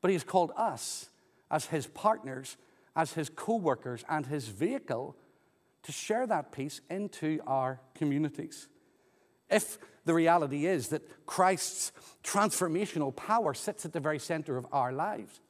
But 0.00 0.08
He 0.08 0.14
has 0.14 0.24
called 0.24 0.52
us 0.56 1.10
as 1.50 1.66
His 1.66 1.86
partners, 1.86 2.56
as 2.96 3.12
His 3.12 3.28
co 3.28 3.56
workers, 3.56 4.04
and 4.08 4.26
His 4.26 4.48
vehicle 4.48 5.16
to 5.82 5.92
share 5.92 6.26
that 6.26 6.52
peace 6.52 6.80
into 6.90 7.40
our 7.46 7.80
communities. 7.94 8.68
If 9.48 9.78
the 10.04 10.14
reality 10.14 10.66
is 10.66 10.88
that 10.88 11.26
Christ's 11.26 11.92
transformational 12.22 13.14
power 13.14 13.54
sits 13.54 13.84
at 13.84 13.92
the 13.92 14.00
very 14.00 14.18
center 14.18 14.56
of 14.56 14.66
our 14.72 14.92
lives, 14.92 15.40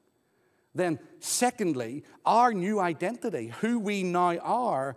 then, 0.75 1.01
secondly, 1.19 2.05
our 2.25 2.53
new 2.55 2.79
identity, 2.79 3.53
who 3.61 3.79
we 3.79 4.03
now 4.03 4.37
are, 4.39 4.97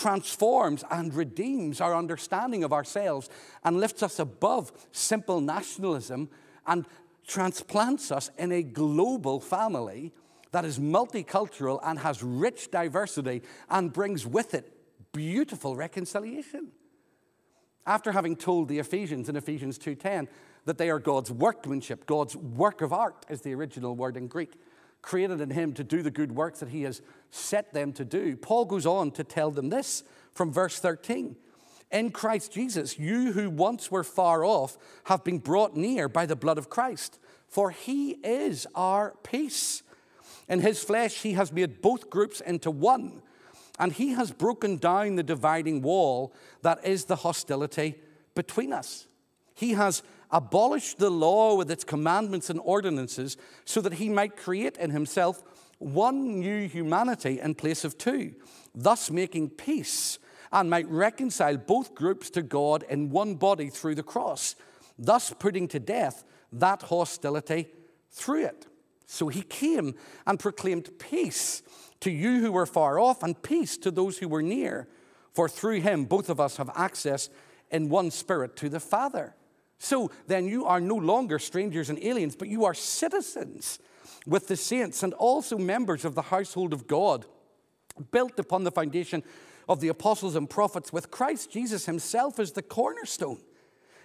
transforms 0.00 0.82
and 0.90 1.14
redeems 1.14 1.80
our 1.80 1.94
understanding 1.94 2.64
of 2.64 2.72
ourselves 2.72 3.28
and 3.64 3.78
lifts 3.78 4.02
us 4.02 4.18
above 4.18 4.72
simple 4.92 5.40
nationalism 5.40 6.30
and 6.66 6.86
transplants 7.26 8.10
us 8.10 8.30
in 8.38 8.50
a 8.50 8.62
global 8.62 9.40
family 9.40 10.12
that 10.52 10.64
is 10.64 10.78
multicultural 10.78 11.80
and 11.84 11.98
has 11.98 12.22
rich 12.22 12.70
diversity 12.70 13.42
and 13.68 13.92
brings 13.92 14.26
with 14.26 14.54
it 14.54 14.72
beautiful 15.12 15.76
reconciliation. 15.76 16.68
After 17.86 18.12
having 18.12 18.36
told 18.36 18.68
the 18.68 18.78
Ephesians 18.78 19.28
in 19.28 19.36
Ephesians 19.36 19.78
2:10 19.78 20.28
that 20.64 20.78
they 20.78 20.90
are 20.90 20.98
God's 20.98 21.30
workmanship, 21.30 22.06
God's 22.06 22.36
work 22.36 22.80
of 22.80 22.92
art 22.92 23.26
is 23.28 23.42
the 23.42 23.54
original 23.54 23.94
word 23.94 24.16
in 24.16 24.28
Greek, 24.28 24.54
created 25.02 25.40
in 25.40 25.50
him 25.50 25.72
to 25.74 25.84
do 25.84 26.02
the 26.02 26.10
good 26.10 26.32
works 26.32 26.60
that 26.60 26.68
he 26.70 26.82
has 26.82 27.02
set 27.30 27.72
them 27.72 27.92
to 27.94 28.04
do. 28.04 28.36
Paul 28.36 28.64
goes 28.64 28.86
on 28.86 29.10
to 29.12 29.24
tell 29.24 29.50
them 29.50 29.70
this 29.70 30.02
from 30.32 30.52
verse 30.52 30.78
13. 30.78 31.36
In 31.90 32.10
Christ 32.10 32.52
Jesus, 32.52 32.98
you 32.98 33.32
who 33.32 33.50
once 33.50 33.90
were 33.90 34.04
far 34.04 34.44
off 34.44 34.78
have 35.04 35.24
been 35.24 35.38
brought 35.38 35.76
near 35.76 36.08
by 36.08 36.24
the 36.26 36.36
blood 36.36 36.58
of 36.58 36.70
Christ, 36.70 37.18
for 37.48 37.70
he 37.70 38.12
is 38.22 38.66
our 38.74 39.14
peace. 39.22 39.82
In 40.48 40.60
his 40.60 40.82
flesh, 40.82 41.22
he 41.22 41.32
has 41.32 41.52
made 41.52 41.82
both 41.82 42.10
groups 42.10 42.40
into 42.40 42.70
one, 42.70 43.22
and 43.78 43.92
he 43.92 44.10
has 44.10 44.30
broken 44.30 44.76
down 44.76 45.16
the 45.16 45.22
dividing 45.22 45.82
wall 45.82 46.32
that 46.62 46.84
is 46.84 47.06
the 47.06 47.16
hostility 47.16 47.96
between 48.34 48.72
us. 48.72 49.08
He 49.54 49.72
has 49.72 50.02
abolished 50.32 50.98
the 50.98 51.10
law 51.10 51.56
with 51.56 51.70
its 51.70 51.84
commandments 51.84 52.50
and 52.50 52.60
ordinances 52.62 53.36
so 53.64 53.80
that 53.80 53.94
he 53.94 54.08
might 54.08 54.36
create 54.36 54.76
in 54.76 54.90
himself 54.90 55.42
one 55.78 56.38
new 56.38 56.68
humanity 56.68 57.40
in 57.40 57.54
place 57.54 57.84
of 57.84 57.96
two, 57.98 58.34
thus 58.74 59.10
making 59.10 59.50
peace 59.50 60.18
and 60.52 60.68
might 60.68 60.88
reconcile 60.88 61.56
both 61.56 61.94
groups 61.94 62.30
to 62.30 62.42
God 62.42 62.84
in 62.88 63.10
one 63.10 63.34
body 63.34 63.70
through 63.70 63.94
the 63.94 64.02
cross, 64.02 64.56
thus 64.98 65.32
putting 65.38 65.68
to 65.68 65.78
death 65.78 66.24
that 66.52 66.82
hostility 66.82 67.68
through 68.10 68.44
it. 68.44 68.66
So 69.06 69.28
he 69.28 69.42
came 69.42 69.94
and 70.26 70.38
proclaimed 70.38 70.90
peace 70.98 71.62
to 72.00 72.10
you 72.10 72.40
who 72.40 72.52
were 72.52 72.66
far 72.66 72.98
off 72.98 73.22
and 73.22 73.40
peace 73.40 73.76
to 73.78 73.90
those 73.90 74.18
who 74.18 74.28
were 74.28 74.42
near. 74.42 74.88
For 75.32 75.48
through 75.48 75.80
him, 75.80 76.04
both 76.04 76.28
of 76.28 76.40
us 76.40 76.56
have 76.56 76.70
access 76.74 77.28
in 77.70 77.88
one 77.88 78.10
spirit 78.10 78.56
to 78.56 78.68
the 78.68 78.80
Father. 78.80 79.34
So 79.82 80.10
then 80.26 80.46
you 80.46 80.66
are 80.66 80.78
no 80.78 80.94
longer 80.94 81.38
strangers 81.38 81.88
and 81.88 81.98
aliens, 82.04 82.36
but 82.36 82.48
you 82.48 82.66
are 82.66 82.74
citizens 82.74 83.78
with 84.26 84.46
the 84.46 84.56
saints 84.56 85.02
and 85.02 85.14
also 85.14 85.56
members 85.56 86.04
of 86.04 86.14
the 86.14 86.22
household 86.22 86.74
of 86.74 86.86
God, 86.86 87.24
built 88.12 88.38
upon 88.38 88.64
the 88.64 88.70
foundation 88.70 89.22
of 89.70 89.80
the 89.80 89.88
apostles 89.88 90.36
and 90.36 90.50
prophets, 90.50 90.92
with 90.92 91.10
Christ 91.10 91.50
Jesus 91.50 91.86
himself 91.86 92.38
as 92.38 92.52
the 92.52 92.62
cornerstone. 92.62 93.40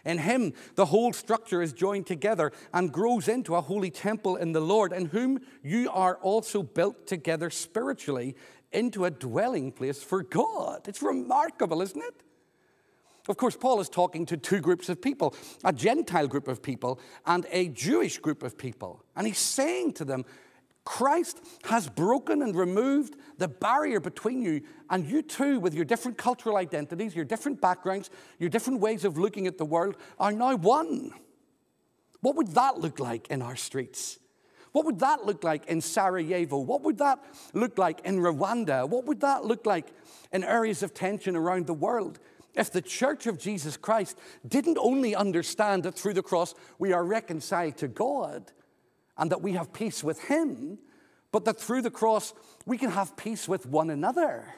In 0.06 0.20
him, 0.20 0.54
the 0.76 0.86
whole 0.86 1.12
structure 1.12 1.62
is 1.62 1.74
joined 1.74 2.08
together 2.08 2.54
and 2.74 2.94
grows 2.94 3.28
into 3.28 3.56
a 3.56 3.62
holy 3.62 3.92
temple 3.92 4.38
in 4.38 4.54
the 4.54 4.62
Lord, 4.62 4.94
in 4.94 5.08
whom 5.08 5.42
you 5.62 5.92
are 5.92 6.16
also 6.18 6.64
built 6.64 7.06
together 7.06 7.50
spiritually 7.50 8.38
into 8.72 9.04
a 9.04 9.12
dwelling 9.12 9.74
place 9.74 10.02
for 10.02 10.24
God. 10.24 10.88
It's 10.88 11.02
remarkable, 11.02 11.82
isn't 11.82 12.02
it? 12.02 12.24
Of 13.28 13.38
course, 13.38 13.56
Paul 13.56 13.80
is 13.80 13.90
talking 13.90 14.26
to 14.28 14.38
two 14.38 14.60
groups 14.60 14.90
of 14.90 15.02
people 15.02 15.36
a 15.64 15.74
Gentile 15.74 16.28
group 16.28 16.48
of 16.48 16.62
people 16.62 17.00
and 17.26 17.46
a 17.52 17.70
Jewish 17.70 18.20
group 18.20 18.44
of 18.44 18.58
people. 18.58 19.04
And 19.16 19.26
he's 19.26 19.40
saying 19.40 19.94
to 19.94 20.06
them, 20.06 20.26
Christ 20.84 21.42
has 21.64 21.90
broken 21.90 22.44
and 22.44 22.56
removed 22.56 23.16
the 23.40 23.48
barrier 23.48 24.00
between 24.00 24.44
you 24.44 24.62
and 24.92 25.04
you 25.04 25.24
too, 25.24 25.60
with 25.60 25.74
your 25.74 25.84
different 25.84 26.18
cultural 26.18 26.58
identities, 26.58 27.16
your 27.16 27.26
different 27.26 27.60
backgrounds, 27.60 28.12
your 28.38 28.50
different 28.50 28.80
ways 28.80 29.04
of 29.04 29.18
looking 29.18 29.48
at 29.48 29.58
the 29.58 29.66
world, 29.66 29.98
are 30.20 30.32
now 30.32 30.56
one. 30.56 31.12
What 32.22 32.36
would 32.36 32.50
that 32.50 32.78
look 32.78 33.00
like 33.00 33.28
in 33.30 33.42
our 33.42 33.56
streets? 33.56 34.20
What 34.74 34.86
would 34.86 35.00
that 35.00 35.26
look 35.26 35.44
like 35.44 35.66
in 35.68 35.82
Sarajevo? 35.82 36.60
What 36.60 36.84
would 36.84 37.00
that 37.00 37.24
look 37.54 37.78
like 37.78 38.02
in 38.02 38.20
Rwanda? 38.20 38.88
What 38.88 39.06
would 39.06 39.22
that 39.22 39.46
look 39.46 39.66
like 39.66 39.88
in 40.32 40.44
areas 40.44 40.84
of 40.84 40.94
tension 40.94 41.36
around 41.36 41.66
the 41.66 41.74
world? 41.74 42.20
If 42.56 42.72
the 42.72 42.82
church 42.82 43.28
of 43.28 43.38
Jesus 43.38 43.78
Christ 43.78 44.18
didn't 44.48 44.78
only 44.80 45.16
understand 45.16 45.84
that 45.84 45.96
through 45.96 46.14
the 46.14 46.24
cross 46.24 46.56
we 46.80 46.94
are 46.94 47.04
reconciled 47.04 47.78
to 47.78 47.88
God, 47.88 48.52
and 49.18 49.32
that 49.32 49.42
we 49.42 49.54
have 49.54 49.74
peace 49.74 50.04
with 50.04 50.24
Him, 50.24 50.78
but 51.32 51.46
that 51.46 51.60
through 51.60 51.82
the 51.82 51.92
cross 51.92 52.34
we 52.66 52.78
can 52.78 52.92
have 52.92 53.18
peace 53.18 53.48
with 53.48 53.66
one 53.66 53.90
another. 53.90 54.54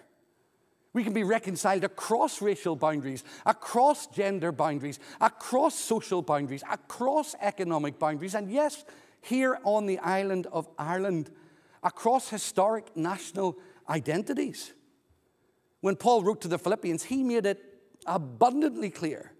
We 0.93 1.03
can 1.03 1.13
be 1.13 1.23
reconciled 1.23 1.83
across 1.83 2.41
racial 2.41 2.75
boundaries, 2.75 3.23
across 3.45 4.07
gender 4.07 4.51
boundaries, 4.51 4.99
across 5.21 5.75
social 5.75 6.21
boundaries, 6.21 6.63
across 6.71 7.35
economic 7.39 7.99
boundaries, 7.99 8.33
and 8.33 8.51
yes, 8.51 8.83
here 9.21 9.59
on 9.63 9.85
the 9.85 9.99
island 9.99 10.47
of 10.51 10.67
Ireland, 10.79 11.29
across 11.83 12.29
historic 12.29 12.95
national 12.95 13.57
identities. 13.89 14.73
When 15.81 15.95
Paul 15.95 16.23
wrote 16.23 16.41
to 16.41 16.47
the 16.47 16.57
Philippians, 16.57 17.03
he 17.03 17.21
made 17.21 17.45
it 17.45 17.76
abundantly 18.07 18.89
clear 18.89 19.31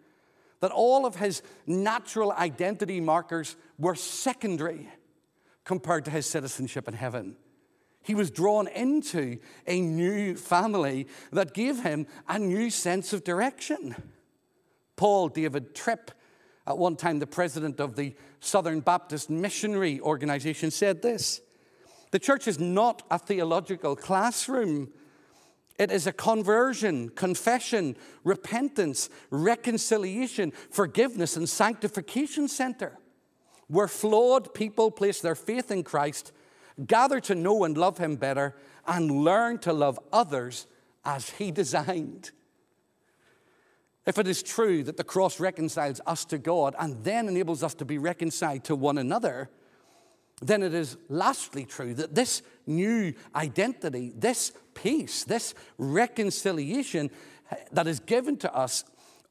that 0.60 0.72
all 0.72 1.06
of 1.06 1.16
his 1.16 1.42
natural 1.66 2.32
identity 2.32 3.00
markers 3.00 3.56
were 3.78 3.96
secondary 3.96 4.90
compared 5.64 6.06
to 6.06 6.12
his 6.12 6.26
citizenship 6.26 6.88
in 6.88 6.94
heaven. 6.94 7.36
He 8.02 8.16
was 8.16 8.32
drawn 8.32 8.68
into 8.70 9.38
a 9.68 9.82
new 9.82 10.36
family 10.36 11.08
that 11.32 11.54
gave 11.54 11.84
him 11.84 12.08
a 12.28 12.40
new 12.40 12.70
sense 12.70 13.12
of 13.12 13.26
direction. 13.26 13.96
Paul 14.96 15.28
David 15.28 15.76
Tripp, 15.76 16.12
at 16.66 16.78
one 16.78 16.96
time 16.96 17.20
the 17.20 17.28
president 17.28 17.80
of 17.80 17.96
the 17.98 18.16
Southern 18.40 18.80
Baptist 18.80 19.30
Missionary 19.30 20.00
Organization, 20.00 20.72
said 20.72 21.02
this 21.02 21.42
The 22.12 22.20
church 22.20 22.48
is 22.48 22.60
not 22.60 23.04
a 23.12 23.20
theological 23.20 23.96
classroom. 23.96 24.90
It 25.78 25.92
is 25.92 26.08
a 26.08 26.12
conversion, 26.12 27.10
confession, 27.10 27.98
repentance, 28.24 29.10
reconciliation, 29.30 30.52
forgiveness, 30.72 31.38
and 31.38 31.48
sanctification 31.48 32.48
center 32.48 32.98
where 33.68 33.88
flawed 33.88 34.54
people 34.54 34.90
place 34.90 35.22
their 35.22 35.36
faith 35.36 35.72
in 35.72 35.84
Christ, 35.84 36.32
gather 36.86 37.20
to 37.22 37.36
know 37.36 37.64
and 37.64 37.78
love 37.78 37.98
Him 37.98 38.16
better, 38.16 38.56
and 38.88 39.24
learn 39.24 39.60
to 39.60 39.74
love 39.74 40.00
others 40.12 40.68
as 41.06 41.32
He 41.32 41.52
designed. 41.52 42.32
If 44.06 44.18
it 44.18 44.28
is 44.28 44.42
true 44.42 44.84
that 44.84 44.96
the 44.96 45.04
cross 45.04 45.40
reconciles 45.40 46.00
us 46.08 46.24
to 46.26 46.38
God 46.38 46.76
and 46.80 47.04
then 47.04 47.28
enables 47.28 47.62
us 47.62 47.74
to 47.76 47.86
be 47.86 47.98
reconciled 47.98 48.64
to 48.64 48.76
one 48.76 48.98
another, 48.98 49.50
then 50.42 50.64
it 50.64 50.74
is 50.74 50.96
lastly 51.10 51.66
true 51.66 51.94
that 51.96 52.16
this 52.16 52.42
new 52.68 53.14
identity, 53.36 54.14
this 54.16 54.52
peace, 54.74 55.24
this 55.24 55.54
reconciliation 55.78 57.10
that 57.72 57.88
is 57.88 58.00
given 58.00 58.38
to 58.38 58.54
us 58.54 58.84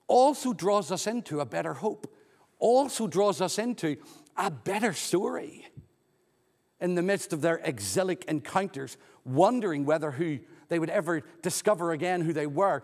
also 0.09 0.53
draws 0.53 0.90
us 0.90 1.07
into 1.07 1.40
a 1.40 1.46
better 1.46 1.75
hope, 1.75 2.12
also 2.59 3.07
draws 3.07 3.40
us 3.40 3.59
into 3.59 3.96
a 4.37 4.51
better 4.51 4.92
story 4.92 5.66
in 6.81 6.94
the 6.94 7.03
midst 7.03 7.33
of 7.33 7.40
their 7.40 7.61
exilic 7.64 8.25
encounters, 8.27 8.96
wondering 9.25 9.85
whether 9.85 10.11
who 10.11 10.38
they 10.68 10.79
would 10.79 10.90
ever 10.90 11.22
discover 11.42 11.92
again 11.92 12.20
who 12.20 12.33
they 12.33 12.46
were, 12.46 12.83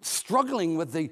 struggling 0.00 0.76
with 0.76 0.92
the 0.92 1.10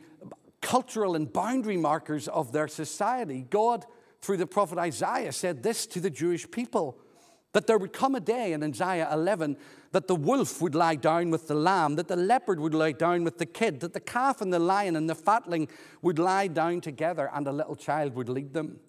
cultural 0.61 1.17
and 1.17 1.33
boundary 1.33 1.77
markers 1.77 2.29
of 2.29 2.53
their 2.53 2.69
society. 2.69 3.47
God, 3.49 3.85
through 4.21 4.37
the 4.37 4.47
prophet 4.47 4.79
Isaiah, 4.79 5.33
said 5.33 5.63
this 5.63 5.87
to 5.87 6.01
the 6.01 6.11
Jewish 6.11 6.51
people 6.51 6.99
that 7.53 7.67
there 7.67 7.79
would 7.79 7.93
come 7.93 8.15
a 8.15 8.21
day 8.21 8.53
in 8.53 8.63
Isaiah 8.63 9.09
11 9.13 9.57
that 9.93 10.09
the 10.09 10.15
wolf 10.15 10.63
would 10.63 10.75
lie 10.75 10.95
down 10.95 11.31
with 11.31 11.49
the 11.49 11.55
lamb, 11.55 11.97
that 11.97 12.09
the 12.09 12.17
leopard 12.17 12.59
would 12.59 12.75
lie 12.75 12.93
down 12.93 13.25
with 13.25 13.39
the 13.39 13.47
kid, 13.47 13.81
that 13.81 13.93
the 13.93 14.01
calf 14.01 14.41
and 14.41 14.53
the 14.53 14.59
lion 14.59 14.97
and 14.97 15.09
the 15.09 15.15
fatling 15.15 15.69
would 16.01 16.19
lie 16.19 16.47
down 16.47 16.81
together, 16.81 17.31
and 17.33 17.47
a 17.47 17.53
little 17.53 17.77
child 17.77 18.15
would 18.15 18.29
lead 18.29 18.55
them. 18.55 18.81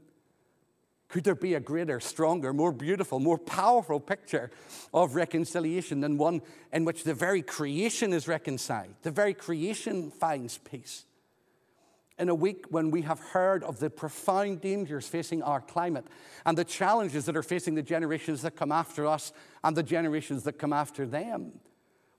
Could 1.09 1.25
there 1.25 1.35
be 1.35 1.53
a 1.53 1.59
greater, 1.59 1.99
stronger, 1.99 2.53
more 2.53 2.71
beautiful, 2.71 3.19
more 3.19 3.37
powerful 3.37 3.99
picture 3.99 4.49
of 4.93 5.13
reconciliation 5.13 5.99
than 5.99 6.17
one 6.17 6.41
in 6.71 6.85
which 6.85 7.03
the 7.03 7.13
very 7.13 7.43
creation 7.43 8.13
is 8.13 8.27
reconciled? 8.27 8.95
The 9.03 9.11
very 9.11 9.35
creation 9.35 10.09
finds 10.09 10.57
peace 10.57 11.05
in 12.19 12.29
a 12.29 12.35
week 12.35 12.65
when 12.69 12.91
we 12.91 13.01
have 13.01 13.19
heard 13.19 13.63
of 13.63 13.79
the 13.79 13.89
profound 13.89 14.61
dangers 14.61 15.07
facing 15.07 15.41
our 15.41 15.61
climate 15.61 16.05
and 16.45 16.57
the 16.57 16.63
challenges 16.63 17.25
that 17.25 17.35
are 17.35 17.43
facing 17.43 17.75
the 17.75 17.81
generations 17.81 18.41
that 18.43 18.55
come 18.55 18.71
after 18.71 19.05
us 19.07 19.33
and 19.63 19.75
the 19.75 19.83
generations 19.83 20.43
that 20.43 20.59
come 20.59 20.73
after 20.73 21.05
them. 21.05 21.53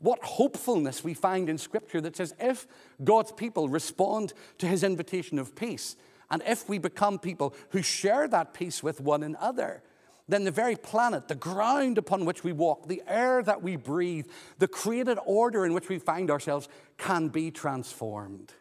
What 0.00 0.22
hopefulness 0.22 1.04
we 1.04 1.14
find 1.14 1.48
in 1.48 1.59
Scripture 1.59 2.00
that 2.00 2.16
says 2.16 2.35
if 2.38 2.66
God's 3.02 3.33
people 3.33 3.68
respond 3.68 4.35
to 4.59 4.66
his 4.66 4.83
invitation 4.83 5.38
of 5.38 5.54
peace, 5.54 5.96
and 6.30 6.42
if 6.46 6.68
we 6.68 6.78
become 6.78 7.18
people 7.18 7.54
who 7.70 7.83
share 7.83 8.26
that 8.28 8.54
peace 8.54 8.83
with 8.83 9.00
one 9.00 9.22
another, 9.22 9.83
then 10.26 10.44
the 10.44 10.50
very 10.50 10.74
planet, 10.74 11.28
the 11.28 11.35
ground 11.35 11.98
upon 11.98 12.24
which 12.24 12.42
we 12.42 12.52
walk, 12.52 12.88
the 12.88 13.02
air 13.07 13.42
that 13.42 13.62
we 13.62 13.76
breathe, 13.76 14.26
the 14.59 14.68
created 14.68 15.18
order 15.26 15.64
in 15.64 15.74
which 15.74 15.88
we 15.88 15.98
find 15.98 16.30
ourselves 16.30 16.68
can 16.96 17.28
be 17.28 17.50
transformed. 17.50 18.52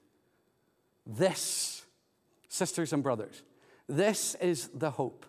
This, 1.06 1.86
sisters 2.48 2.94
and 2.94 3.04
brothers, 3.04 3.44
this 3.88 4.36
is 4.36 4.70
the 4.74 4.92
hope 4.92 5.26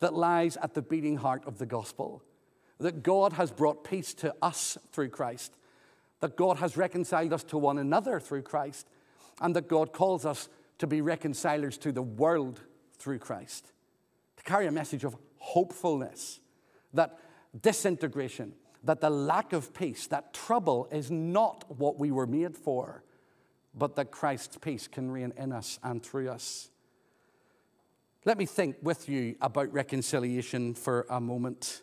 that 0.00 0.14
lies 0.14 0.56
at 0.58 0.74
the 0.74 0.82
beating 0.82 1.16
heart 1.16 1.42
of 1.46 1.58
the 1.58 1.66
gospel 1.66 2.22
that 2.78 3.02
God 3.02 3.34
has 3.34 3.50
brought 3.50 3.84
peace 3.84 4.12
to 4.14 4.34
us 4.42 4.76
through 4.92 5.10
Christ, 5.10 5.56
that 6.20 6.36
God 6.36 6.58
has 6.58 6.76
reconciled 6.76 7.32
us 7.32 7.44
to 7.44 7.58
one 7.58 7.78
another 7.78 8.20
through 8.20 8.42
Christ, 8.42 8.88
and 9.40 9.54
that 9.56 9.68
God 9.68 9.92
calls 9.92 10.26
us 10.26 10.48
to 10.78 10.86
be 10.86 11.00
reconcilers 11.00 11.78
to 11.78 11.92
the 11.92 12.02
world 12.02 12.60
through 12.98 13.20
Christ. 13.20 13.72
To 14.36 14.44
carry 14.44 14.66
a 14.66 14.72
message 14.72 15.04
of 15.04 15.16
hopefulness, 15.38 16.40
that 16.92 17.18
disintegration, 17.62 18.52
that 18.82 19.00
the 19.00 19.10
lack 19.10 19.52
of 19.52 19.72
peace, 19.72 20.06
that 20.08 20.34
trouble 20.34 20.88
is 20.90 21.10
not 21.10 21.64
what 21.78 21.98
we 21.98 22.10
were 22.10 22.26
made 22.26 22.56
for 22.56 23.04
but 23.76 23.96
that 23.96 24.10
Christ's 24.10 24.56
peace 24.56 24.86
can 24.88 25.10
reign 25.10 25.32
in 25.36 25.52
us 25.52 25.78
and 25.82 26.02
through 26.02 26.28
us. 26.28 26.70
Let 28.24 28.38
me 28.38 28.46
think 28.46 28.76
with 28.82 29.08
you 29.08 29.36
about 29.40 29.72
reconciliation 29.72 30.74
for 30.74 31.06
a 31.10 31.20
moment. 31.20 31.82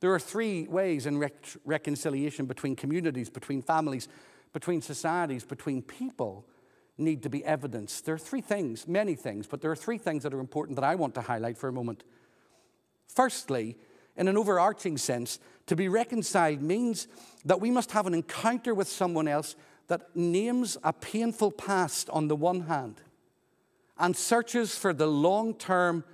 There 0.00 0.12
are 0.12 0.18
three 0.18 0.66
ways 0.66 1.06
in 1.06 1.18
rec- 1.18 1.56
reconciliation 1.64 2.46
between 2.46 2.74
communities, 2.74 3.30
between 3.30 3.62
families, 3.62 4.08
between 4.52 4.82
societies, 4.82 5.44
between 5.44 5.82
people 5.82 6.46
need 6.98 7.22
to 7.22 7.30
be 7.30 7.44
evidenced. 7.44 8.04
There 8.06 8.14
are 8.14 8.18
three 8.18 8.40
things, 8.40 8.88
many 8.88 9.14
things, 9.14 9.46
but 9.46 9.60
there 9.60 9.70
are 9.70 9.76
three 9.76 9.98
things 9.98 10.22
that 10.22 10.34
are 10.34 10.40
important 10.40 10.76
that 10.76 10.84
I 10.84 10.94
want 10.94 11.14
to 11.14 11.20
highlight 11.20 11.58
for 11.58 11.68
a 11.68 11.72
moment. 11.72 12.02
Firstly, 13.06 13.76
in 14.16 14.28
an 14.28 14.36
overarching 14.36 14.98
sense, 14.98 15.38
to 15.66 15.76
be 15.76 15.88
reconciled 15.88 16.60
means 16.60 17.06
that 17.44 17.60
we 17.60 17.70
must 17.70 17.92
have 17.92 18.06
an 18.06 18.14
encounter 18.14 18.74
with 18.74 18.88
someone 18.88 19.28
else 19.28 19.54
that 19.90 20.14
names 20.14 20.78
a 20.84 20.92
painful 20.92 21.50
past 21.50 22.08
on 22.10 22.28
the 22.28 22.36
one 22.36 22.60
hand 22.60 23.00
and 23.98 24.16
searches 24.16 24.78
for 24.78 24.94
the 24.94 25.08
long 25.08 25.52
term 25.52 26.04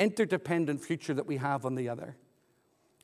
interdependent 0.00 0.84
future 0.84 1.14
that 1.14 1.26
we 1.26 1.36
have 1.36 1.64
on 1.64 1.76
the 1.76 1.88
other. 1.88 2.16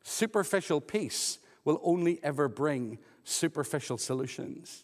Superficial 0.03 0.81
peace 0.81 1.39
will 1.65 1.81
only 1.85 2.19
ever 2.25 2.49
bring 2.49 2.99
superficial 3.23 3.99
solutions. 3.99 4.83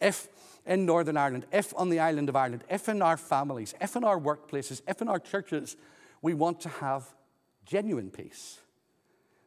If 0.00 0.26
in 0.64 0.86
Northern 0.86 1.18
Ireland, 1.18 1.44
if 1.52 1.74
on 1.76 1.90
the 1.90 2.00
island 2.00 2.30
of 2.30 2.36
Ireland, 2.36 2.64
if 2.70 2.88
in 2.88 3.02
our 3.02 3.18
families, 3.18 3.74
if 3.78 3.94
in 3.94 4.04
our 4.04 4.18
workplaces, 4.18 4.80
if 4.88 5.02
in 5.02 5.08
our 5.08 5.20
churches, 5.20 5.76
we 6.22 6.32
want 6.32 6.62
to 6.62 6.70
have 6.70 7.04
genuine 7.66 8.08
peace, 8.08 8.58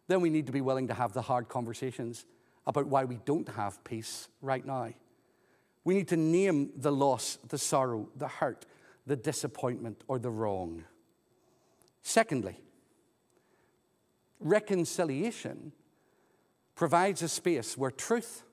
then 0.07 0.21
we 0.21 0.29
need 0.29 0.45
to 0.45 0.51
be 0.51 0.61
willing 0.61 0.87
to 0.87 0.93
have 0.93 1.13
the 1.13 1.23
hard 1.23 1.49
conversations 1.49 2.25
about 2.67 2.87
why 2.87 3.05
we 3.05 3.19
don't 3.25 3.49
have 3.49 3.83
peace 3.83 4.27
right 4.41 4.65
now. 4.65 4.89
We 5.83 5.93
need 5.93 6.07
to 6.09 6.17
name 6.17 6.71
the 6.75 6.91
loss, 6.91 7.39
the 7.47 7.57
sorrow, 7.57 8.09
the 8.15 8.27
hurt, 8.27 8.65
the 9.07 9.15
disappointment, 9.15 10.03
or 10.07 10.19
the 10.19 10.29
wrong. 10.29 10.83
Secondly, 12.01 12.59
reconciliation 14.39 15.71
provides 16.75 17.21
a 17.21 17.27
space 17.27 17.77
where 17.77 17.91
truth 17.91 18.43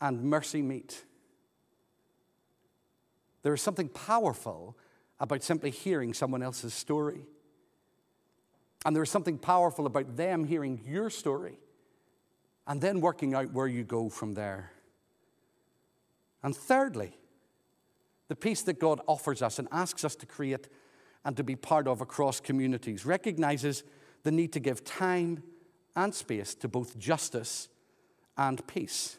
and 0.00 0.22
mercy 0.24 0.62
meet. 0.62 1.04
There 3.42 3.54
is 3.54 3.62
something 3.62 3.88
powerful 3.88 4.76
about 5.20 5.42
simply 5.42 5.70
hearing 5.70 6.14
someone 6.14 6.42
else's 6.42 6.74
story. 6.74 7.26
And 8.84 8.94
there 8.94 9.02
is 9.02 9.10
something 9.10 9.38
powerful 9.38 9.86
about 9.86 10.16
them 10.16 10.44
hearing 10.44 10.80
your 10.86 11.10
story 11.10 11.58
and 12.68 12.82
then 12.82 13.00
working 13.00 13.34
out 13.34 13.52
where 13.52 13.66
you 13.66 13.82
go 13.82 14.10
from 14.10 14.34
there. 14.34 14.70
And 16.42 16.54
thirdly, 16.54 17.16
the 18.28 18.36
peace 18.36 18.62
that 18.62 18.78
God 18.78 19.00
offers 19.08 19.40
us 19.40 19.58
and 19.58 19.66
asks 19.72 20.04
us 20.04 20.14
to 20.16 20.26
create 20.26 20.68
and 21.24 21.36
to 21.36 21.42
be 21.42 21.56
part 21.56 21.88
of 21.88 22.02
across 22.02 22.40
communities 22.40 23.06
recognizes 23.06 23.82
the 24.22 24.30
need 24.30 24.52
to 24.52 24.60
give 24.60 24.84
time 24.84 25.42
and 25.96 26.14
space 26.14 26.54
to 26.56 26.68
both 26.68 26.98
justice 26.98 27.68
and 28.36 28.64
peace. 28.66 29.18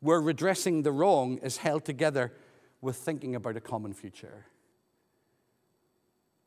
Where 0.00 0.20
redressing 0.20 0.82
the 0.82 0.92
wrong 0.92 1.38
is 1.38 1.58
held 1.58 1.84
together 1.84 2.32
with 2.80 2.96
thinking 2.96 3.36
about 3.36 3.56
a 3.56 3.60
common 3.60 3.94
future. 3.94 4.46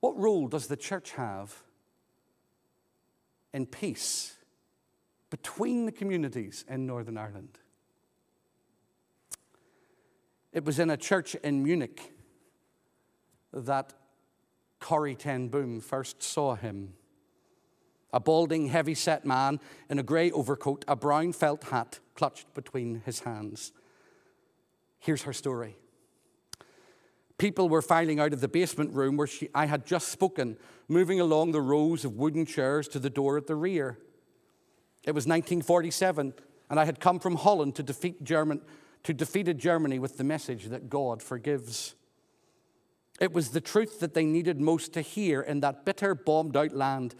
What 0.02 0.18
role 0.18 0.48
does 0.48 0.68
the 0.68 0.78
church 0.78 1.12
have 1.12 1.64
in 3.54 3.66
peace 3.66 4.36
between 5.30 5.86
the 5.86 5.92
communities 5.92 6.66
in 6.68 6.86
Northern 6.86 7.18
Ireland? 7.18 7.60
It 10.52 10.66
was 10.66 10.80
in 10.80 10.90
a 10.90 10.98
church 10.98 11.36
in 11.36 11.64
Munich 11.64 12.14
that 13.54 13.94
Corrie 14.80 15.16
ten 15.16 15.48
Boom 15.48 15.80
first 15.80 16.24
saw 16.24 16.56
him. 16.56 16.94
A 18.12 18.20
balding, 18.20 18.68
heavy 18.68 18.96
set 18.96 19.26
man 19.26 19.60
in 19.90 20.00
a 20.00 20.04
grey 20.04 20.32
overcoat, 20.32 20.84
a 20.88 20.96
brown 20.96 21.34
felt 21.34 21.66
hat 21.66 22.00
clutched 22.16 22.52
between 22.56 23.04
his 23.06 23.20
hands. 23.20 23.72
Here's 24.98 25.24
her 25.24 25.34
story. 25.34 25.78
People 27.38 27.70
were 27.70 27.82
filing 27.84 28.20
out 28.20 28.34
of 28.34 28.42
the 28.42 28.48
basement 28.48 28.94
room 28.94 29.16
where 29.16 29.28
she, 29.28 29.50
I 29.54 29.68
had 29.68 29.86
just 29.86 30.10
spoken, 30.10 30.58
moving 30.88 31.20
along 31.22 31.52
the 31.52 31.62
rows 31.62 32.04
of 32.04 32.18
wooden 32.18 32.46
chairs 32.46 32.88
to 32.90 33.00
the 33.00 33.10
door 33.10 33.38
at 33.38 33.48
the 33.48 33.56
rear. 33.56 34.00
It 35.04 35.12
was 35.12 35.26
1947, 35.26 36.34
and 36.70 36.80
I 36.80 36.86
had 36.86 37.00
come 37.00 37.20
from 37.20 37.36
Holland 37.36 37.76
to 37.76 37.84
defeat 37.84 38.24
German, 38.24 38.62
to 39.04 39.14
defeated 39.14 39.58
Germany 39.58 40.00
with 40.00 40.18
the 40.18 40.24
message 40.24 40.66
that 40.66 40.90
God 40.90 41.24
forgives. 41.24 41.96
It 43.20 43.34
was 43.34 43.50
the 43.50 43.62
truth 43.62 44.00
that 44.00 44.14
they 44.14 44.26
needed 44.26 44.60
most 44.60 44.94
to 44.94 45.02
hear 45.02 45.42
in 45.42 45.60
that 45.62 45.86
bitter, 45.86 46.16
bombed 46.16 46.56
out 46.56 46.74
land, 46.74 47.16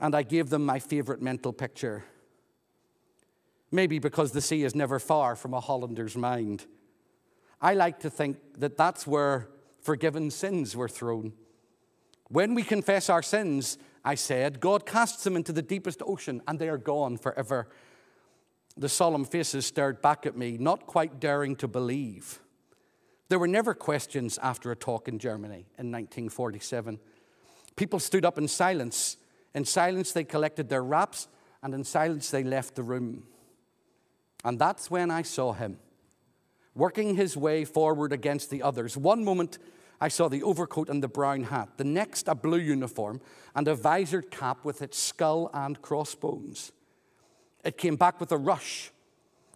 and 0.00 0.14
I 0.14 0.22
gave 0.22 0.50
them 0.50 0.64
my 0.66 0.78
favorite 0.78 1.22
mental 1.22 1.52
picture. 1.52 2.04
Maybe 3.70 3.98
because 3.98 4.32
the 4.32 4.40
sea 4.40 4.62
is 4.64 4.74
never 4.74 4.98
far 4.98 5.36
from 5.36 5.54
a 5.54 5.60
Hollander's 5.60 6.16
mind. 6.16 6.66
I 7.60 7.74
like 7.74 8.00
to 8.00 8.10
think 8.10 8.38
that 8.58 8.76
that's 8.76 9.06
where 9.06 9.48
forgiven 9.80 10.30
sins 10.30 10.76
were 10.76 10.88
thrown. 10.88 11.32
When 12.28 12.54
we 12.54 12.62
confess 12.62 13.08
our 13.08 13.22
sins, 13.22 13.78
I 14.04 14.14
said, 14.16 14.60
God 14.60 14.84
casts 14.84 15.24
them 15.24 15.36
into 15.36 15.52
the 15.52 15.62
deepest 15.62 16.02
ocean 16.04 16.42
and 16.46 16.58
they 16.58 16.68
are 16.68 16.78
gone 16.78 17.16
forever. 17.16 17.68
The 18.76 18.88
solemn 18.88 19.24
faces 19.24 19.66
stared 19.66 20.02
back 20.02 20.26
at 20.26 20.36
me, 20.36 20.58
not 20.58 20.86
quite 20.86 21.20
daring 21.20 21.56
to 21.56 21.68
believe. 21.68 22.40
There 23.28 23.38
were 23.38 23.48
never 23.48 23.72
questions 23.72 24.38
after 24.42 24.70
a 24.70 24.76
talk 24.76 25.08
in 25.08 25.18
Germany 25.18 25.66
in 25.78 25.90
1947. 25.90 26.98
People 27.76 27.98
stood 27.98 28.24
up 28.24 28.36
in 28.36 28.48
silence. 28.48 29.16
In 29.54 29.64
silence, 29.64 30.12
they 30.12 30.24
collected 30.24 30.68
their 30.68 30.84
wraps, 30.84 31.28
and 31.62 31.72
in 31.74 31.84
silence, 31.84 32.30
they 32.30 32.44
left 32.44 32.74
the 32.74 32.82
room. 32.82 33.24
And 34.44 34.58
that's 34.58 34.90
when 34.90 35.10
I 35.10 35.22
saw 35.22 35.52
him, 35.52 35.78
working 36.74 37.16
his 37.16 37.36
way 37.36 37.64
forward 37.64 38.12
against 38.12 38.50
the 38.50 38.62
others. 38.62 38.96
One 38.96 39.24
moment, 39.24 39.58
I 40.04 40.08
saw 40.08 40.28
the 40.28 40.42
overcoat 40.42 40.90
and 40.90 41.02
the 41.02 41.08
brown 41.08 41.44
hat, 41.44 41.78
the 41.78 41.84
next, 41.84 42.28
a 42.28 42.34
blue 42.34 42.58
uniform 42.58 43.22
and 43.56 43.66
a 43.66 43.74
visored 43.74 44.30
cap 44.30 44.62
with 44.62 44.82
its 44.82 44.98
skull 44.98 45.48
and 45.54 45.80
crossbones. 45.80 46.72
It 47.64 47.78
came 47.78 47.96
back 47.96 48.20
with 48.20 48.30
a 48.30 48.36
rush. 48.36 48.90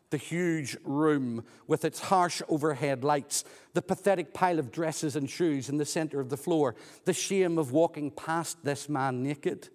The 0.08 0.16
huge 0.16 0.74
room 0.84 1.44
with 1.66 1.84
its 1.84 2.00
harsh 2.00 2.40
overhead 2.48 3.04
lights, 3.04 3.44
the 3.74 3.82
pathetic 3.82 4.32
pile 4.32 4.58
of 4.58 4.72
dresses 4.72 5.16
and 5.16 5.28
shoes 5.28 5.68
in 5.68 5.76
the 5.76 5.84
center 5.84 6.18
of 6.18 6.30
the 6.30 6.38
floor, 6.38 6.74
the 7.04 7.12
shame 7.12 7.58
of 7.58 7.72
walking 7.72 8.10
past 8.10 8.56
this 8.64 8.88
man 8.88 9.22
naked. 9.22 9.68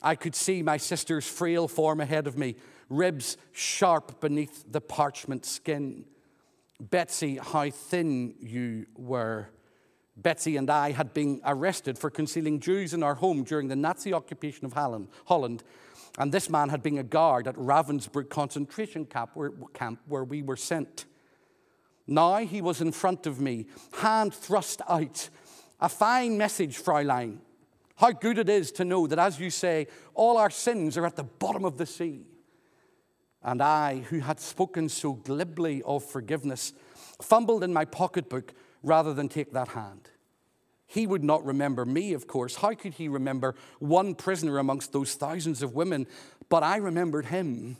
I 0.00 0.14
could 0.14 0.34
see 0.34 0.62
my 0.62 0.78
sister's 0.78 1.28
frail 1.28 1.68
form 1.68 2.00
ahead 2.00 2.26
of 2.26 2.38
me, 2.38 2.56
ribs 2.88 3.36
sharp 3.52 4.18
beneath 4.18 4.64
the 4.72 4.80
parchment 4.80 5.44
skin. 5.44 6.06
Betsy, 6.80 7.36
how 7.36 7.68
thin 7.68 8.34
you 8.40 8.86
were. 8.96 9.50
Betsy 10.22 10.56
and 10.56 10.68
I 10.68 10.92
had 10.92 11.14
been 11.14 11.40
arrested 11.44 11.98
for 11.98 12.10
concealing 12.10 12.60
Jews 12.60 12.92
in 12.92 13.02
our 13.02 13.14
home 13.14 13.44
during 13.44 13.68
the 13.68 13.76
Nazi 13.76 14.12
occupation 14.12 14.66
of 14.66 14.72
Holland 14.72 15.62
and 16.18 16.32
this 16.32 16.50
man 16.50 16.68
had 16.68 16.82
been 16.82 16.98
a 16.98 17.04
guard 17.04 17.46
at 17.46 17.54
Ravensbrück 17.54 18.28
concentration 18.28 19.06
camp 19.06 19.30
where, 19.34 20.24
we 20.24 20.42
were 20.42 20.56
sent. 20.56 21.06
Now 22.08 22.38
he 22.38 22.60
was 22.60 22.80
in 22.80 22.90
front 22.90 23.26
of 23.26 23.40
me, 23.40 23.66
hand 23.98 24.34
thrust 24.34 24.82
out. 24.88 25.28
A 25.80 25.88
fine 25.88 26.36
message, 26.36 26.82
Fräulein. 26.82 27.38
How 27.96 28.10
good 28.10 28.38
it 28.38 28.48
is 28.48 28.72
to 28.72 28.84
know 28.84 29.06
that, 29.06 29.18
as 29.18 29.38
you 29.38 29.50
say, 29.50 29.86
all 30.14 30.36
our 30.38 30.50
sins 30.50 30.96
are 30.96 31.06
at 31.06 31.14
the 31.14 31.24
bottom 31.24 31.64
of 31.64 31.78
the 31.78 31.86
sea. 31.86 32.26
And 33.42 33.62
I, 33.62 33.98
who 34.08 34.18
had 34.18 34.40
spoken 34.40 34.88
so 34.88 35.12
glibly 35.12 35.82
of 35.84 36.04
forgiveness, 36.04 36.72
fumbled 37.22 37.62
in 37.62 37.72
my 37.72 37.84
pocketbook 37.84 38.54
rather 38.82 39.14
than 39.14 39.28
take 39.28 39.52
that 39.52 39.68
hand. 39.68 40.10
He 40.86 41.06
would 41.06 41.24
not 41.24 41.44
remember 41.44 41.84
me, 41.84 42.12
of 42.14 42.26
course. 42.26 42.56
How 42.56 42.74
could 42.74 42.94
he 42.94 43.08
remember 43.08 43.54
one 43.78 44.14
prisoner 44.14 44.58
amongst 44.58 44.92
those 44.92 45.14
thousands 45.14 45.62
of 45.62 45.74
women? 45.74 46.06
But 46.48 46.62
I 46.62 46.76
remembered 46.76 47.26
him 47.26 47.76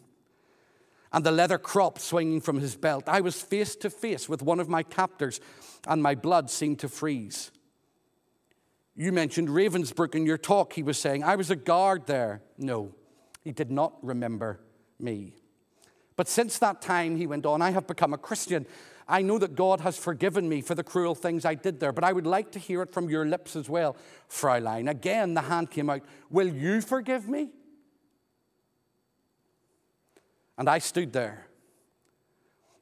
and 1.13 1.25
the 1.25 1.33
leather 1.33 1.59
crop 1.59 1.99
swinging 1.99 2.41
from 2.41 2.61
his 2.61 2.77
belt. 2.77 3.05
I 3.07 3.21
was 3.21 3.41
face 3.41 3.77
to 3.77 3.91
face 3.91 4.29
with 4.29 4.43
one 4.43 4.61
of 4.61 4.69
my 4.69 4.83
captors, 4.83 5.41
and 5.87 6.03
my 6.03 6.15
blood 6.15 6.51
seemed 6.51 6.81
to 6.81 6.89
freeze. 6.89 7.51
You 8.95 9.13
mentioned 9.13 9.49
Ravensbrück 9.49 10.15
in 10.15 10.27
your 10.27 10.39
talk, 10.39 10.73
he 10.73 10.83
was 10.83 10.99
saying. 10.99 11.23
I 11.23 11.37
was 11.37 11.51
a 11.51 11.57
guard 11.57 12.07
there. 12.07 12.43
No, 12.59 12.95
he 13.43 13.53
did 13.53 13.71
not 13.71 13.95
remember 14.03 14.61
me. 14.99 15.35
But 16.17 16.29
since 16.29 16.59
that 16.59 16.83
time, 16.83 17.17
he 17.17 17.27
went 17.27 17.47
on, 17.47 17.63
I 17.63 17.71
have 17.71 17.87
become 17.87 18.13
a 18.13 18.19
Christian 18.19 18.67
I 19.09 19.23
know 19.23 19.39
that 19.39 19.55
God 19.55 19.81
has 19.81 19.97
forgiven 19.97 20.49
me 20.49 20.61
for 20.61 20.75
the 20.75 20.85
cruel 20.85 21.15
things 21.15 21.47
I 21.47 21.55
did 21.55 21.81
there, 21.81 21.93
but 21.93 22.05
I 22.05 22.13
would 22.13 22.27
like 22.27 22.53
to 22.53 22.59
hear 22.59 22.83
it 22.83 22.93
from 22.93 23.09
your 23.09 23.25
lips 23.25 23.57
as 23.57 23.69
well, 23.69 23.97
Fräulein. 24.29 24.91
Again, 24.91 25.33
the 25.33 25.41
hand 25.43 25.71
came 25.71 25.89
out. 25.89 26.03
Will 26.29 26.49
you 26.49 26.83
forgive 26.83 27.27
me? 27.27 27.51
And 30.59 30.69
I 30.69 30.79
stood 30.79 31.13
there. 31.13 31.47